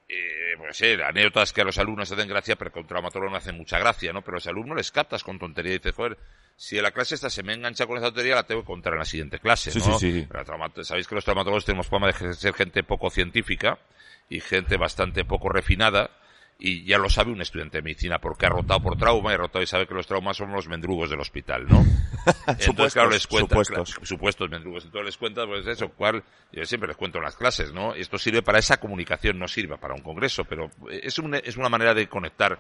Eh, 0.10 0.54
pues 0.58 0.78
sí, 0.78 0.86
anécdotas 1.04 1.54
que 1.54 1.62
a 1.62 1.64
los 1.64 1.78
alumnos 1.78 2.12
hacen 2.12 2.28
gracia, 2.28 2.56
pero 2.56 2.72
que 2.72 2.80
a 2.80 2.82
un 2.82 2.88
traumatólogo 2.88 3.32
no 3.32 3.38
hacen 3.38 3.56
mucha 3.58 3.80
gracia, 3.80 4.12
¿no? 4.14 4.22
Pero 4.22 4.36
a 4.36 4.38
los 4.38 4.48
alumnos 4.48 4.78
les 4.78 4.92
captas 4.92 5.24
con 5.24 5.40
tontería 5.40 5.74
y 5.74 5.78
dices, 5.78 5.96
joder, 5.96 6.18
si 6.56 6.78
en 6.78 6.84
la 6.84 6.92
clase 6.92 7.16
esta 7.16 7.30
se 7.30 7.42
me 7.44 7.54
engancha 7.54 7.86
con 7.88 7.98
esa 7.98 8.08
tontería, 8.08 8.36
la 8.36 8.44
tengo 8.44 8.62
que 8.62 8.68
contar 8.68 8.94
en 8.94 9.00
la 9.00 9.06
siguiente 9.06 9.40
clase, 9.40 9.72
Sí, 9.72 9.80
¿no? 9.80 9.98
sí, 9.98 10.12
sí. 10.22 10.28
Trauma- 10.46 10.72
Sabéis 10.84 11.08
que 11.08 11.16
los 11.16 11.24
traumatólogos 11.24 11.66
tenemos 11.66 11.88
fama 11.88 12.08
de 12.12 12.34
ser 12.34 12.54
gente 12.54 12.84
poco 12.84 13.10
científica 13.10 13.80
y 14.30 14.40
gente 14.40 14.78
bastante 14.78 15.26
poco 15.26 15.50
refinada, 15.50 16.12
y 16.66 16.86
ya 16.86 16.98
lo 16.98 17.10
sabe 17.10 17.32
un 17.32 17.42
estudiante 17.42 17.80
de 17.80 17.82
medicina 17.82 18.20
porque 18.20 18.46
ha 18.46 18.50
rotado 18.50 18.80
por 18.82 18.98
trauma 18.98 19.32
y 19.32 19.34
ha 19.34 19.38
rotado 19.38 19.62
y 19.62 19.68
sabe 19.68 19.86
que 19.86 19.94
los 19.94 20.08
traumas 20.08 20.38
son 20.38 20.52
los 20.54 20.68
mendrugos 20.70 21.10
del 21.10 21.20
hospital, 21.20 21.68
¿no? 21.68 21.80
Entonces, 22.48 22.66
Supuestos, 22.66 22.94
claro, 22.94 23.10
les 23.10 23.28
cuenta, 23.28 23.50
supuestos. 23.50 23.94
claro, 23.94 24.06
supuestos 24.06 24.50
mendrugos. 24.50 24.86
Entonces 24.86 25.06
les 25.06 25.18
cuenta, 25.18 25.46
pues 25.46 25.68
eso, 25.68 25.90
cuál, 25.90 26.24
yo 26.54 26.64
siempre 26.66 26.88
les 26.88 26.96
cuento 26.96 27.18
en 27.18 27.26
las 27.26 27.36
clases, 27.36 27.74
¿no? 27.74 27.94
Esto 27.96 28.18
sirve 28.18 28.42
para 28.42 28.60
esa 28.60 28.78
comunicación, 28.78 29.38
no 29.38 29.48
sirve 29.50 29.78
para 29.78 29.94
un 29.94 30.02
congreso, 30.02 30.46
pero 30.46 30.70
es, 30.90 31.20
un- 31.20 31.36
es 31.36 31.58
una 31.58 31.68
manera 31.70 31.94
de 31.94 32.08
conectar. 32.08 32.58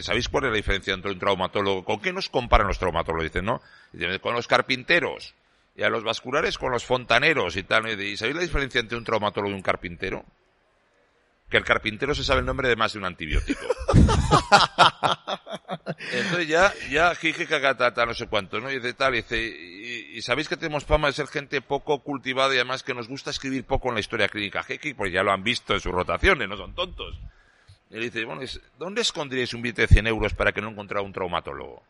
¿sabéis 0.00 0.28
cuál 0.28 0.44
es 0.46 0.50
la 0.50 0.56
diferencia 0.56 0.92
entre 0.92 1.12
un 1.12 1.18
traumatólogo? 1.20 1.84
¿Con 1.84 2.00
qué 2.00 2.12
nos 2.12 2.28
comparan 2.28 2.66
los 2.66 2.78
traumatólogos? 2.78 3.24
Dicen, 3.30 3.44
¿no? 3.44 3.62
Dicen, 3.92 4.18
con 4.18 4.34
los 4.34 4.46
carpinteros. 4.48 5.34
Y 5.76 5.84
a 5.84 5.88
los 5.88 6.04
vasculares 6.04 6.58
con 6.58 6.70
los 6.72 6.84
fontaneros 6.84 7.56
y 7.56 7.62
tal. 7.62 7.88
¿Y 7.98 8.16
sabéis 8.18 8.36
la 8.36 8.42
diferencia 8.42 8.80
entre 8.80 8.98
un 8.98 9.04
traumatólogo 9.04 9.52
y 9.52 9.54
un 9.56 9.62
carpintero? 9.62 10.24
Que 11.52 11.58
el 11.58 11.64
carpintero 11.64 12.14
se 12.14 12.24
sabe 12.24 12.40
el 12.40 12.46
nombre 12.46 12.66
de 12.66 12.76
más 12.76 12.94
de 12.94 12.98
un 12.98 13.04
antibiótico. 13.04 13.60
Entonces 16.12 16.48
ya, 16.48 16.72
ya, 16.90 17.14
jiji, 17.14 17.44
cacatata, 17.44 18.06
no 18.06 18.14
sé 18.14 18.26
cuánto, 18.26 18.58
¿no? 18.58 18.70
Y 18.70 18.76
dice 18.76 18.94
tal, 18.94 19.12
y 19.14 19.18
dice, 19.18 19.38
y, 19.38 20.16
y 20.16 20.22
sabéis 20.22 20.48
que 20.48 20.56
tenemos 20.56 20.86
fama 20.86 21.08
de 21.08 21.12
ser 21.12 21.26
gente 21.26 21.60
poco 21.60 21.98
cultivada 21.98 22.54
y 22.54 22.56
además 22.56 22.82
que 22.82 22.94
nos 22.94 23.06
gusta 23.06 23.28
escribir 23.28 23.64
poco 23.66 23.90
en 23.90 23.94
la 23.96 24.00
historia 24.00 24.28
clínica, 24.28 24.62
jiji, 24.62 24.94
pues 24.94 25.12
ya 25.12 25.22
lo 25.22 25.30
han 25.30 25.44
visto 25.44 25.74
en 25.74 25.80
sus 25.80 25.92
rotaciones, 25.92 26.48
no 26.48 26.56
son 26.56 26.74
tontos. 26.74 27.20
Y 27.90 27.96
le 27.96 28.04
dice, 28.06 28.24
bueno, 28.24 28.40
¿dónde 28.78 29.02
escondríais 29.02 29.52
un 29.52 29.60
billete 29.60 29.82
de 29.82 29.88
100 29.88 30.06
euros 30.06 30.32
para 30.32 30.52
que 30.52 30.62
no 30.62 30.70
encontrara 30.70 31.02
un 31.02 31.12
traumatólogo? 31.12 31.82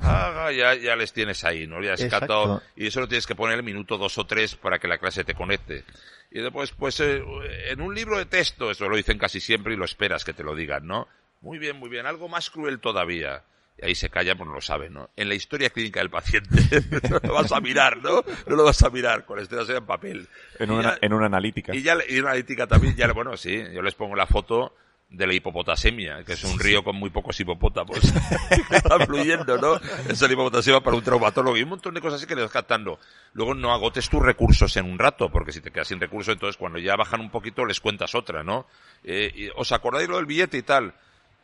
Ah, 0.00 0.50
ya, 0.54 0.74
ya 0.74 0.94
les 0.96 1.12
tienes 1.12 1.42
ahí, 1.44 1.66
¿no? 1.66 1.82
Ya 1.82 1.94
has 1.94 2.00
catado, 2.10 2.62
y 2.76 2.86
eso 2.86 3.00
lo 3.00 3.08
tienes 3.08 3.26
que 3.26 3.34
poner 3.34 3.56
el 3.56 3.62
minuto 3.64 3.96
dos 3.98 4.18
o 4.18 4.26
tres 4.26 4.54
para 4.54 4.78
que 4.78 4.88
la 4.88 4.98
clase 4.98 5.24
te 5.24 5.34
conecte. 5.34 5.84
Y 6.30 6.40
después, 6.40 6.72
pues, 6.72 7.00
eh, 7.00 7.22
en 7.68 7.80
un 7.80 7.94
libro 7.94 8.18
de 8.18 8.26
texto, 8.26 8.70
eso 8.70 8.88
lo 8.88 8.96
dicen 8.96 9.18
casi 9.18 9.40
siempre 9.40 9.74
y 9.74 9.76
lo 9.76 9.84
esperas 9.84 10.24
que 10.24 10.32
te 10.32 10.42
lo 10.44 10.54
digan, 10.54 10.86
¿no? 10.86 11.08
Muy 11.40 11.58
bien, 11.58 11.76
muy 11.76 11.88
bien, 11.88 12.06
algo 12.06 12.28
más 12.28 12.50
cruel 12.50 12.80
todavía. 12.80 13.42
Y 13.80 13.84
ahí 13.86 13.94
se 13.94 14.08
calla, 14.08 14.34
pues 14.34 14.48
no 14.48 14.54
lo 14.54 14.60
saben, 14.62 14.94
¿no? 14.94 15.10
En 15.16 15.28
la 15.28 15.34
historia 15.34 15.68
clínica 15.70 16.00
del 16.00 16.08
paciente. 16.10 16.48
no 17.10 17.20
lo 17.22 17.34
vas 17.34 17.52
a 17.52 17.60
mirar, 17.60 17.98
¿no? 17.98 18.24
No 18.46 18.56
lo 18.56 18.64
vas 18.64 18.82
a 18.82 18.90
mirar, 18.90 19.24
con 19.26 19.38
estrellas 19.38 19.68
en 19.70 19.84
papel. 19.84 20.28
En 20.58 20.70
una, 20.70 20.82
ya- 20.94 20.98
en 21.02 21.12
una 21.12 21.26
analítica. 21.26 21.74
y 21.74 21.82
ya, 21.82 21.94
le- 21.94 22.06
y 22.08 22.18
una 22.18 22.30
analítica 22.30 22.66
también, 22.66 22.96
ya, 22.96 23.06
le- 23.06 23.12
bueno, 23.12 23.36
sí, 23.36 23.62
yo 23.74 23.82
les 23.82 23.94
pongo 23.94 24.16
la 24.16 24.26
foto 24.26 24.74
de 25.08 25.26
la 25.26 25.34
hipopotasemia, 25.34 26.24
que 26.24 26.32
es 26.32 26.44
un 26.44 26.58
río 26.58 26.82
con 26.82 26.96
muy 26.96 27.10
pocos 27.10 27.38
hipopótamos 27.38 28.00
que 28.00 28.76
está 28.76 28.98
fluyendo, 29.06 29.56
¿no? 29.58 29.76
Esa 30.08 30.30
hipopotasemia 30.30 30.80
para 30.80 30.96
un 30.96 31.02
traumatólogo 31.02 31.56
y 31.56 31.62
un 31.62 31.70
montón 31.70 31.94
de 31.94 32.00
cosas 32.00 32.18
así 32.18 32.26
que 32.26 32.34
le 32.34 32.42
vas 32.42 32.50
captando. 32.50 32.98
Luego 33.32 33.54
no 33.54 33.72
agotes 33.72 34.08
tus 34.08 34.20
recursos 34.20 34.76
en 34.76 34.84
un 34.84 34.98
rato, 34.98 35.30
porque 35.30 35.52
si 35.52 35.60
te 35.60 35.70
quedas 35.70 35.88
sin 35.88 36.00
recursos, 36.00 36.34
entonces 36.34 36.56
cuando 36.56 36.78
ya 36.78 36.96
bajan 36.96 37.20
un 37.20 37.30
poquito 37.30 37.64
les 37.64 37.80
cuentas 37.80 38.14
otra, 38.14 38.42
¿no? 38.42 38.66
Eh, 39.04 39.50
¿Os 39.56 39.72
acordáis 39.72 40.08
lo 40.08 40.16
del 40.16 40.26
billete 40.26 40.58
y 40.58 40.62
tal? 40.62 40.94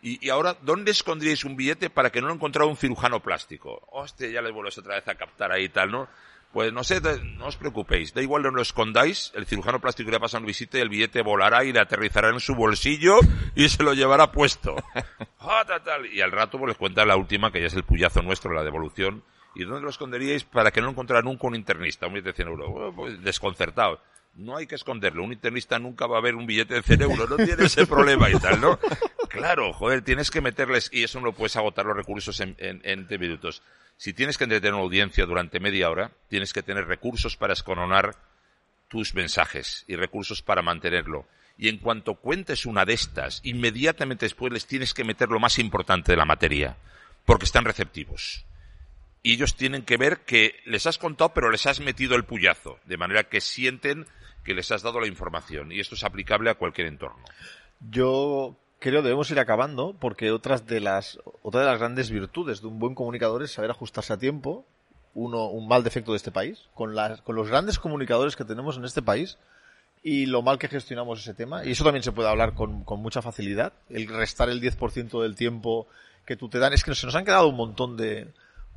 Y, 0.05 0.27
y, 0.27 0.31
ahora, 0.31 0.57
¿dónde 0.63 0.91
escondríais 0.91 1.45
un 1.45 1.57
billete 1.57 1.89
para 1.89 2.11
que 2.11 2.21
no 2.21 2.27
lo 2.27 2.35
encontrara 2.35 2.67
un 2.67 2.77
cirujano 2.77 3.21
plástico? 3.21 3.87
Hostia, 3.93 4.29
ya 4.29 4.43
les 4.43 4.53
vuelves 4.53 4.77
otra 4.79 4.97
vez 4.97 5.07
a 5.07 5.15
captar 5.15 5.53
ahí 5.53 5.65
y 5.65 5.69
tal, 5.69 5.93
¿no? 5.93 6.09
Pues 6.53 6.71
no 6.71 6.85
sé, 6.85 7.01
no 7.39 7.47
os 7.47 7.57
preocupéis, 7.57 8.13
da 8.13 8.21
igual 8.21 8.43
no 8.43 8.51
lo 8.51 8.61
escondáis, 8.61 9.33
el 9.35 9.47
cirujano 9.47 9.81
plástico 9.81 10.11
le 10.11 10.21
pasado 10.21 10.43
un 10.43 10.47
visita 10.47 10.77
y 10.77 10.83
el 10.83 10.91
billete 10.91 11.23
volará 11.23 11.65
y 11.65 11.73
le 11.73 11.81
aterrizará 11.81 12.29
en 12.29 12.41
su 12.41 12.55
bolsillo 12.55 13.21
y 13.55 13.71
se 13.71 13.83
lo 13.83 13.95
llevará 13.95 14.31
puesto. 14.33 14.77
Ah, 15.45 15.65
y 16.13 16.21
al 16.21 16.31
rato 16.31 16.57
pues 16.57 16.69
les 16.69 16.77
cuenta 16.77 17.05
la 17.05 17.17
última, 17.17 17.51
que 17.51 17.61
ya 17.61 17.67
es 17.67 17.75
el 17.75 17.83
puyazo 17.83 18.23
nuestro, 18.23 18.53
la 18.53 18.63
devolución. 18.63 19.25
¿Y 19.57 19.65
dónde 19.65 19.83
lo 19.83 19.91
esconderíais 19.91 20.45
para 20.45 20.71
que 20.71 20.81
no 20.81 20.91
encontrara 20.91 21.21
nunca 21.21 21.49
un 21.49 21.57
internista, 21.57 22.07
un 22.07 22.13
billete 22.13 22.31
de 22.31 22.37
100 22.37 22.49
euros? 22.49 22.95
Pues 22.95 23.21
desconcertado. 23.21 24.01
No 24.35 24.57
hay 24.57 24.69
que 24.69 24.77
esconderlo, 24.77 25.25
un 25.25 25.33
internista 25.33 25.81
nunca 25.81 26.07
va 26.07 26.19
a 26.19 26.21
ver 26.21 26.37
un 26.37 26.47
billete 26.47 26.75
de 26.75 26.83
100 26.83 27.03
euros, 27.03 27.29
no 27.29 27.37
tiene 27.37 27.65
ese 27.65 27.89
problema 27.89 28.31
y 28.31 28.39
tal, 28.39 28.61
¿no? 28.61 28.79
Claro, 29.29 29.73
joder, 29.73 30.03
tienes 30.03 30.31
que 30.31 30.43
meterles, 30.43 30.91
y 30.93 31.05
eso 31.05 31.19
no 31.19 31.27
lo 31.27 31.33
puedes 31.33 31.57
agotar 31.57 31.87
los 31.87 31.97
recursos 31.97 32.39
en, 32.41 32.55
en, 32.59 32.83
en 32.85 33.09
10 33.09 33.21
minutos 33.21 33.63
si 34.03 34.13
tienes 34.13 34.37
que 34.37 34.43
entretener 34.43 34.75
una 34.75 34.83
audiencia 34.83 35.27
durante 35.27 35.61
media 35.61 35.89
hora, 35.89 36.11
tienes 36.27 36.53
que 36.53 36.65
tener 36.65 36.89
recursos 36.89 37.37
para 37.37 37.53
escoronar 37.53 38.17
tus 38.89 39.15
mensajes 39.15 39.85
y 39.87 39.95
recursos 39.95 40.43
para 40.43 40.61
mantenerlo. 40.61 41.29
Y 41.57 41.69
en 41.69 41.79
cuanto 41.79 42.17
cuentes 42.17 42.67
una 42.67 42.85
de 42.85 42.95
estas, 42.95 43.41
inmediatamente 43.45 44.25
después 44.25 44.53
les 44.53 44.67
tienes 44.67 44.93
que 44.93 45.05
meter 45.05 45.29
lo 45.29 45.39
más 45.39 45.61
importante 45.61 46.11
de 46.11 46.17
la 46.17 46.25
materia, 46.25 46.79
porque 47.25 47.45
están 47.45 47.65
receptivos. 47.65 48.45
Y 49.23 49.35
ellos 49.35 49.55
tienen 49.55 49.83
que 49.83 49.99
ver 49.99 50.23
que 50.25 50.57
les 50.65 50.89
has 50.89 50.99
contado, 50.99 51.33
pero 51.33 51.53
les 51.53 51.67
has 51.67 51.79
metido 51.79 52.17
el 52.17 52.25
puyazo, 52.25 52.81
de 52.87 52.97
manera 52.97 53.29
que 53.29 53.41
sienten 53.41 54.09
que 54.45 54.55
les 54.55 54.73
has 54.73 54.83
dado 54.83 54.99
la 54.99 55.07
información. 55.07 55.71
Y 55.71 55.79
esto 55.79 55.95
es 55.95 56.03
aplicable 56.03 56.51
a 56.51 56.57
cualquier 56.57 56.89
entorno. 56.89 57.23
Yo 57.79 58.59
creo 58.83 59.01
debemos 59.01 59.31
ir 59.31 59.39
acabando 59.39 59.95
porque 59.99 60.33
otras 60.33 60.67
de 60.67 60.81
las 60.81 61.21
otra 61.43 61.61
de 61.61 61.67
las 61.69 61.79
grandes 61.79 62.11
virtudes 62.11 62.61
de 62.61 62.67
un 62.67 62.81
buen 62.81 62.97
comunicador 62.97 63.43
es 63.45 63.53
saber 63.53 63.71
ajustarse 63.71 64.13
a 64.13 64.19
tiempo 64.19 64.67
uno 65.15 65.47
un 65.47 65.69
mal 65.69 65.85
defecto 65.85 66.13
de 66.13 66.17
este 66.17 66.33
país 66.33 66.69
con 66.75 66.97
las 66.97 67.21
con 67.23 67.37
los 67.37 67.49
grandes 67.49 67.79
comunicadores 67.79 68.35
que 68.35 68.45
tenemos 68.45 68.77
en 68.77 68.85
este 68.85 69.01
país 69.01 69.39
y 70.03 70.27
lo 70.27 70.43
mal 70.43 70.59
que 70.59 70.67
gestionamos 70.67 71.21
ese 71.21 71.33
tema. 71.33 71.65
Y 71.65 71.71
eso 71.71 71.85
también 71.85 72.03
se 72.03 72.11
puede 72.11 72.29
hablar 72.29 72.55
con, 72.55 72.83
con 72.83 73.01
mucha 73.01 73.23
facilidad. 73.23 73.73
El 73.89 74.09
restar 74.09 74.49
el 74.49 74.61
10% 74.61 75.23
del 75.23 75.37
tiempo 75.37 75.87
que 76.27 76.37
tú 76.37 76.49
te 76.49 76.59
dan 76.59 76.73
es 76.73 76.83
que 76.83 76.93
se 76.97 77.07
nos 77.07 77.15
han 77.15 77.25
quedado 77.25 77.47
un 77.47 77.55
montón 77.55 77.97
de 77.97 78.27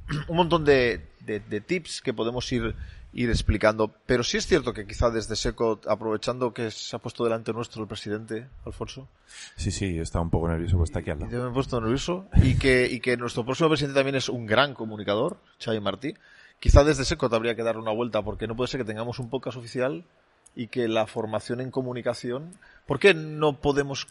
un 0.27 0.37
montón 0.37 0.65
de, 0.65 1.01
de, 1.21 1.39
de 1.39 1.61
tips 1.61 2.01
que 2.01 2.13
podemos 2.13 2.51
ir 2.51 2.75
ir 3.15 3.29
explicando. 3.29 3.95
Pero 4.05 4.23
sí 4.23 4.37
es 4.37 4.45
cierto 4.45 4.73
que 4.73 4.85
quizá 4.85 5.09
desde 5.09 5.35
SECO, 5.35 5.79
aprovechando 5.87 6.53
que 6.53 6.69
se 6.69 6.95
ha 6.95 6.99
puesto 6.99 7.23
delante 7.23 7.53
nuestro 7.53 7.81
el 7.81 7.87
presidente, 7.87 8.47
Alfonso. 8.65 9.07
Sí, 9.55 9.71
sí, 9.71 9.97
está 9.97 10.19
un 10.19 10.29
poco 10.29 10.49
nervioso, 10.49 10.77
pues 10.77 10.89
está 10.89 10.99
aquí 10.99 11.09
al 11.09 11.21
lado. 11.21 11.31
Yo 11.31 11.41
me 11.41 11.49
he 11.49 11.53
puesto 11.53 11.79
nervioso. 11.79 12.27
Y 12.43 12.57
que, 12.57 12.87
y 12.91 12.99
que 12.99 13.17
nuestro 13.17 13.45
próximo 13.45 13.69
presidente 13.69 13.97
también 13.97 14.17
es 14.17 14.29
un 14.29 14.45
gran 14.45 14.73
comunicador, 14.73 15.37
Xavi 15.63 15.79
Martí. 15.79 16.13
Quizá 16.59 16.83
desde 16.83 17.05
SECO 17.05 17.29
te 17.29 17.35
habría 17.37 17.55
que 17.55 17.63
dar 17.63 17.77
una 17.77 17.91
vuelta, 17.91 18.21
porque 18.21 18.47
no 18.47 18.55
puede 18.55 18.67
ser 18.67 18.81
que 18.81 18.85
tengamos 18.85 19.17
un 19.19 19.29
podcast 19.29 19.57
oficial 19.57 20.03
y 20.53 20.67
que 20.67 20.87
la 20.89 21.07
formación 21.07 21.61
en 21.61 21.71
comunicación. 21.71 22.51
¿Por 22.85 22.99
qué 22.99 23.13
no 23.13 23.61
podemos 23.61 24.07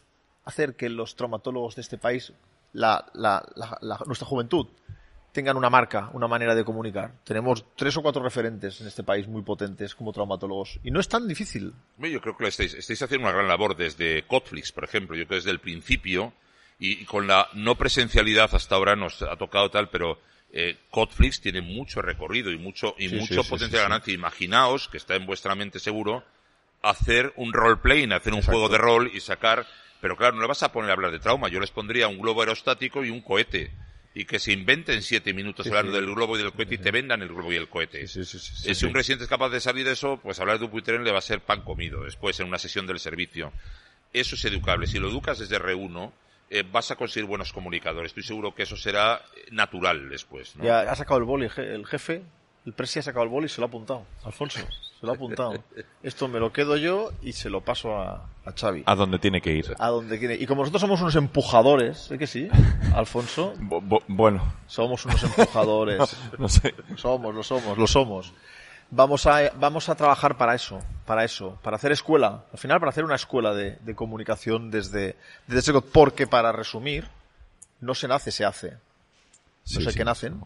hacer 0.47 0.77
que 0.77 0.89
los 0.89 1.15
traumatólogos 1.15 1.77
de 1.77 1.83
este 1.83 1.99
país, 1.99 2.33
la, 2.73 3.07
la, 3.13 3.47
la, 3.55 3.79
la 3.83 4.01
nuestra 4.07 4.27
juventud, 4.27 4.67
tengan 5.35 5.57
una 5.57 5.69
marca, 5.69 6.11
una 6.13 6.29
manera 6.29 6.55
de 6.55 6.65
comunicar. 6.65 7.13
Tenemos 7.25 7.65
tres 7.77 7.97
o 7.97 8.03
cuatro 8.03 8.23
referentes 8.23 8.81
en 8.81 8.87
este 8.87 9.03
país 9.03 9.27
muy 9.27 9.43
potentes 9.43 9.95
como 9.95 10.13
traumatólogos. 10.13 10.79
Y 10.85 10.93
no 10.93 11.01
es 11.01 11.09
tan 11.09 11.27
difícil. 11.27 11.75
Yo 11.99 12.21
creo 12.21 12.37
que 12.37 12.47
estáis, 12.47 12.73
estáis 12.73 13.03
haciendo 13.03 13.27
una 13.27 13.37
gran 13.37 13.49
labor 13.49 13.77
desde 13.77 14.23
Cotflix, 14.29 14.71
por 14.71 14.85
ejemplo. 14.85 15.17
Yo 15.17 15.25
creo 15.27 15.31
que 15.31 15.35
desde 15.35 15.51
el 15.51 15.59
principio, 15.59 16.33
y, 16.79 17.05
con 17.05 17.27
la 17.27 17.49
no 17.53 17.75
presencialidad 17.75 18.55
hasta 18.55 18.77
ahora 18.77 18.95
nos 18.95 19.23
ha 19.23 19.37
tocado 19.37 19.71
tal, 19.71 19.89
pero 19.91 20.21
eh, 20.53 20.79
Codeflix 20.91 21.41
tiene 21.41 21.61
mucho 21.63 22.01
recorrido 22.01 22.53
y 22.53 22.57
mucho, 22.57 22.95
y 22.97 23.09
Sí, 23.09 23.17
mucho 23.17 23.43
sí, 23.43 23.51
potencial 23.51 23.83
sí. 23.83 23.89
ganancia. 23.89 24.15
Imaginaos, 24.15 24.89
que 24.89 24.99
está 24.99 25.17
en 25.17 25.27
vuestra 25.27 25.57
mente 25.57 25.81
seguro, 25.81 26.23
hacer 26.81 27.33
un 27.35 27.53
role-playing, 27.53 28.13
hacer 28.13 28.33
un 28.33 28.39
Exacto. 28.39 28.59
juego 28.59 28.73
de 28.73 28.79
rol 28.79 29.11
y 29.13 29.19
sacar, 29.19 29.67
pero 30.01 30.17
claro, 30.17 30.37
no 30.37 30.43
le 30.43 30.49
vas 30.49 30.63
a 30.63 30.71
poner 30.71 30.91
a 30.91 30.93
hablar 30.93 31.11
de 31.11 31.19
trauma. 31.19 31.49
Yo 31.49 31.59
les 31.59 31.73
pondría 31.73 32.07
un 32.07 32.21
globo 32.21 32.41
aerostático 32.43 33.05
y 33.05 33.11
un 33.11 33.21
cohete. 33.21 33.73
Y 34.17 34.27
que 34.27 34.39
se 34.39 34.53
inventen 34.53 35.03
siete 35.03 35.35
minutos 35.35 35.65
Sí, 35.65 35.71
hablando 35.71 35.91
sí. 35.93 35.97
del 35.99 36.15
globo 36.15 36.37
y 36.39 36.43
del 36.43 36.53
cohete 36.53 36.77
y 36.77 36.79
te 36.79 36.93
vendan 36.93 37.21
el 37.23 37.29
globo 37.29 37.53
y 37.53 37.57
el 37.57 37.69
cohete. 37.69 38.07
Sí, 38.07 38.25
sí, 38.25 38.39
sí, 38.39 38.39
sí, 38.39 38.57
sí. 38.63 38.75
si 38.75 38.87
un 38.87 38.95
residente 38.95 39.25
es 39.25 39.31
capaz 39.31 39.49
de 39.49 39.61
salir 39.61 39.85
de 39.85 39.93
eso, 39.93 40.19
pues 40.23 40.39
hablar 40.39 40.59
de 40.61 40.67
un 40.67 40.83
Tren 40.83 41.03
le 41.03 41.11
va 41.11 41.19
a 41.19 41.23
ser 41.23 41.41
pan 41.41 41.63
comido 41.63 42.05
después 42.05 42.39
en 42.39 42.47
una 42.47 42.59
sesión 42.59 42.87
del 42.87 43.01
servicio. 43.01 43.53
Eso 44.13 44.37
es 44.37 44.45
educable. 44.45 44.87
Si 44.87 45.01
lo 45.01 45.09
educas 45.09 45.41
desde 45.41 45.59
R1, 45.59 46.13
eh, 46.51 46.63
vas 46.71 46.93
a 46.93 46.97
conseguir 46.97 47.27
buenos 47.27 47.53
comunicadores. 47.53 48.11
Estoy 48.11 48.23
seguro 48.23 48.55
que 48.55 48.63
eso 48.63 48.77
será 48.77 49.21
natural 49.51 50.09
después. 50.09 50.55
¿no? 50.55 50.65
Ya 50.65 50.83
ha 50.83 50.95
sacado 50.95 51.19
el 51.19 51.25
boli 51.25 51.49
el 51.57 51.85
jefe, 51.85 52.23
el 52.67 52.73
presi 52.73 52.99
ha 52.99 53.03
sacado 53.03 53.25
el 53.25 53.29
boli 53.31 53.47
y 53.47 53.49
se 53.49 53.61
lo 53.61 53.67
ha 53.67 53.69
apuntado. 53.69 54.05
Alfonso, 54.25 54.59
se 54.59 55.05
lo 55.07 55.13
ha 55.13 55.15
apuntado. 55.15 55.63
Esto 56.03 56.29
me 56.29 56.41
lo 56.41 56.53
quedo 56.53 56.77
yo 56.77 57.11
y 57.23 57.33
se 57.33 57.51
lo 57.51 57.61
paso 57.61 57.97
a, 57.99 58.27
a 58.47 58.53
Xavi. 58.53 58.85
A 58.87 58.95
donde 58.95 59.19
tiene 59.19 59.41
que 59.43 59.53
ir. 59.53 59.75
A 59.79 59.89
donde 59.89 60.19
quiere. 60.19 60.35
Y 60.37 60.47
como 60.47 60.63
nosotros 60.63 60.81
somos 60.81 61.01
unos 61.03 61.15
empujadores, 61.17 62.11
¿eh 62.11 62.19
que 62.19 62.27
sí? 62.27 62.49
Alfonso, 62.95 63.55
Bu- 63.57 63.87
bu- 63.87 64.03
bueno, 64.09 64.55
somos 64.67 65.05
unos 65.05 65.23
empujadores. 65.23 66.17
no 66.39 66.49
sé. 66.49 66.75
Somos, 66.97 67.35
lo 67.35 67.43
somos, 67.43 67.77
lo 67.77 67.87
somos. 67.87 68.33
Vamos 68.91 69.27
a, 69.27 69.51
vamos 69.59 69.89
a 69.89 69.95
trabajar 69.97 70.37
para 70.37 70.55
eso, 70.55 70.81
para 71.05 71.25
eso, 71.25 71.59
para 71.63 71.77
hacer 71.77 71.91
escuela, 71.91 72.45
al 72.53 72.59
final 72.59 72.79
para 72.79 72.91
hacer 72.91 73.05
una 73.05 73.17
escuela 73.17 73.53
de, 73.53 73.73
de 73.81 73.95
comunicación 73.97 74.71
desde, 74.71 75.17
desde 75.49 75.81
porque 75.81 76.27
para 76.27 76.53
resumir, 76.53 77.09
no 77.81 77.95
se 77.95 78.07
nace, 78.09 78.31
se 78.31 78.45
hace. 78.45 78.71
No 78.73 78.79
Sí, 79.65 79.83
sé 79.83 79.91
sí, 79.91 79.99
qué 79.99 80.05
nacen, 80.05 80.39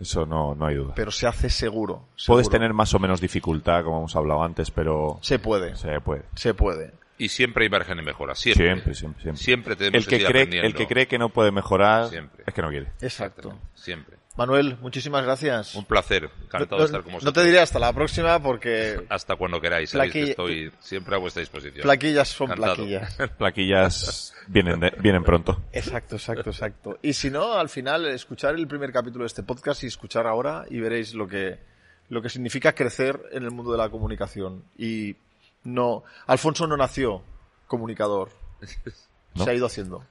Eso 0.00 0.26
no, 0.26 0.54
no 0.54 0.66
hay 0.66 0.74
duda. 0.74 0.92
pero 0.96 1.10
se 1.10 1.26
hace 1.26 1.48
seguro. 1.48 2.08
Puedes 2.26 2.50
tener 2.50 2.72
más 2.72 2.92
o 2.94 2.98
menos 2.98 3.20
dificultad, 3.20 3.84
como 3.84 3.98
hemos 3.98 4.16
hablado 4.16 4.42
antes, 4.42 4.70
pero 4.70 5.18
Se 5.22 5.38
puede, 5.38 5.76
se 5.76 6.00
puede. 6.00 6.22
se 6.34 6.52
puede. 6.54 6.92
Y 7.16 7.28
siempre 7.28 7.64
hay 7.64 7.70
margen 7.70 7.96
de 7.98 8.02
mejora. 8.02 8.34
Siempre. 8.34 8.66
Siempre, 8.66 8.94
siempre, 8.94 9.22
siempre. 9.22 9.42
Siempre 9.44 9.76
tenemos 9.76 10.04
El 10.04 10.06
que, 10.08 10.24
cree, 10.24 10.66
el 10.66 10.74
que 10.74 10.86
cree 10.88 11.06
que 11.06 11.16
no 11.16 11.28
puede 11.28 11.52
mejorar 11.52 12.08
Siempre. 12.08 12.42
es 12.44 12.52
que 12.52 12.60
no 12.62 12.70
quiere. 12.70 12.88
Exacto. 13.00 13.56
Siempre. 13.74 14.16
Manuel, 14.36 14.76
muchísimas 14.80 15.22
gracias. 15.24 15.76
Un 15.76 15.84
placer. 15.84 16.28
Encantado 16.42 16.76
no, 16.76 16.78
de 16.78 16.84
estar 16.86 17.02
con 17.02 17.12
no 17.12 17.18
vosotros. 17.18 17.34
te 17.34 17.44
diré 17.48 17.60
hasta 17.60 17.78
la 17.78 17.92
próxima 17.92 18.42
porque 18.42 19.06
Hasta 19.10 19.36
cuando 19.36 19.60
queráis. 19.60 19.90
Sabéis 19.90 20.12
que 20.12 20.22
estoy 20.30 20.72
siempre 20.80 21.14
a 21.14 21.18
vuestra 21.18 21.40
disposición. 21.40 21.82
plaquillas 21.82 22.28
son 22.28 22.46
Encantado. 22.50 22.74
plaquillas. 22.74 23.16
Plaquillas 23.38 24.34
vienen, 24.48 24.80
de- 24.80 24.92
vienen 24.98 25.22
pronto. 25.22 25.62
Exacto, 25.72 26.16
exacto, 26.16 26.50
exacto. 26.50 26.98
Y 27.00 27.12
si 27.12 27.30
no, 27.30 27.52
al 27.54 27.68
final, 27.68 28.06
escuchar 28.06 28.56
el 28.56 28.66
primer 28.66 28.92
capítulo 28.92 29.22
de 29.22 29.28
este 29.28 29.44
podcast 29.44 29.84
y 29.84 29.86
escuchar 29.86 30.26
ahora 30.26 30.64
y 30.68 30.80
veréis 30.80 31.14
lo 31.14 31.28
que, 31.28 31.60
lo 32.08 32.20
que 32.20 32.28
significa 32.28 32.74
crecer 32.74 33.20
en 33.30 33.44
el 33.44 33.52
mundo 33.52 33.70
de 33.70 33.78
la 33.78 33.88
comunicación. 33.88 34.64
Y 34.76 35.14
no, 35.62 36.02
Alfonso 36.26 36.66
no 36.66 36.76
nació 36.76 37.22
comunicador. 37.68 38.30
¿No? 39.34 39.44
Se 39.44 39.50
ha 39.50 39.54
ido 39.54 39.66
haciendo. 39.66 40.04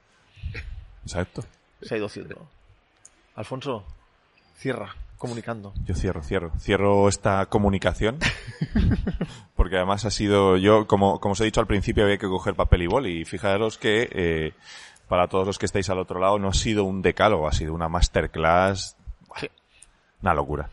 Exacto. 1.04 1.44
Se 1.82 1.94
ha 1.94 1.98
ido 1.98 2.06
haciendo. 2.06 2.48
Alfonso, 3.36 3.84
cierra, 4.56 4.94
comunicando. 5.18 5.72
Yo 5.84 5.94
cierro, 5.94 6.22
cierro. 6.22 6.52
Cierro 6.58 7.08
esta 7.08 7.46
comunicación. 7.46 8.18
Porque 9.56 9.76
además 9.76 10.04
ha 10.04 10.10
sido, 10.10 10.56
yo, 10.56 10.86
como, 10.86 11.20
como 11.20 11.32
os 11.32 11.40
he 11.40 11.44
dicho 11.44 11.60
al 11.60 11.66
principio, 11.66 12.04
había 12.04 12.18
que 12.18 12.26
coger 12.28 12.54
papel 12.54 12.82
y 12.82 12.86
boli. 12.86 13.20
Y 13.20 13.24
fijaros 13.24 13.78
que, 13.78 14.08
eh, 14.12 14.52
para 15.08 15.28
todos 15.28 15.46
los 15.46 15.58
que 15.58 15.66
estáis 15.66 15.90
al 15.90 15.98
otro 15.98 16.18
lado, 16.20 16.38
no 16.38 16.48
ha 16.48 16.54
sido 16.54 16.84
un 16.84 17.02
decálogo, 17.02 17.46
ha 17.48 17.52
sido 17.52 17.74
una 17.74 17.88
masterclass. 17.88 18.96
Sí. 19.36 19.48
Una 20.22 20.34
locura. 20.34 20.70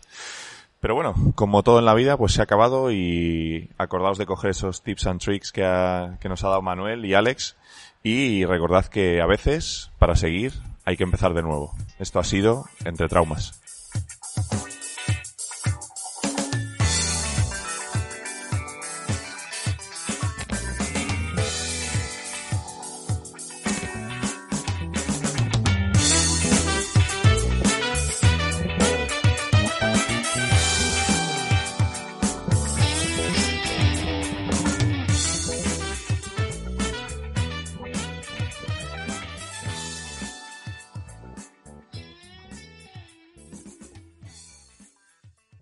Pero 0.79 0.95
bueno, 0.95 1.13
como 1.35 1.61
todo 1.61 1.77
en 1.77 1.85
la 1.85 1.93
vida, 1.93 2.17
pues 2.17 2.33
se 2.33 2.41
ha 2.41 2.45
acabado 2.45 2.91
y 2.91 3.69
acordaos 3.77 4.17
de 4.17 4.25
coger 4.25 4.49
esos 4.51 4.81
tips 4.81 5.05
and 5.05 5.19
tricks 5.21 5.51
que, 5.51 5.63
ha- 5.63 6.17
que 6.19 6.27
nos 6.27 6.43
ha 6.43 6.49
dado 6.49 6.61
Manuel 6.63 7.05
y 7.05 7.13
Alex. 7.13 7.55
Y 8.03 8.45
recordad 8.45 8.85
que 8.87 9.21
a 9.21 9.27
veces, 9.27 9.91
para 9.99 10.15
seguir, 10.15 10.53
hay 10.85 10.97
que 10.97 11.03
empezar 11.03 11.35
de 11.35 11.43
nuevo. 11.43 11.71
Esto 11.99 12.17
ha 12.19 12.23
sido 12.23 12.65
Entre 12.83 13.07
Traumas. 13.07 13.60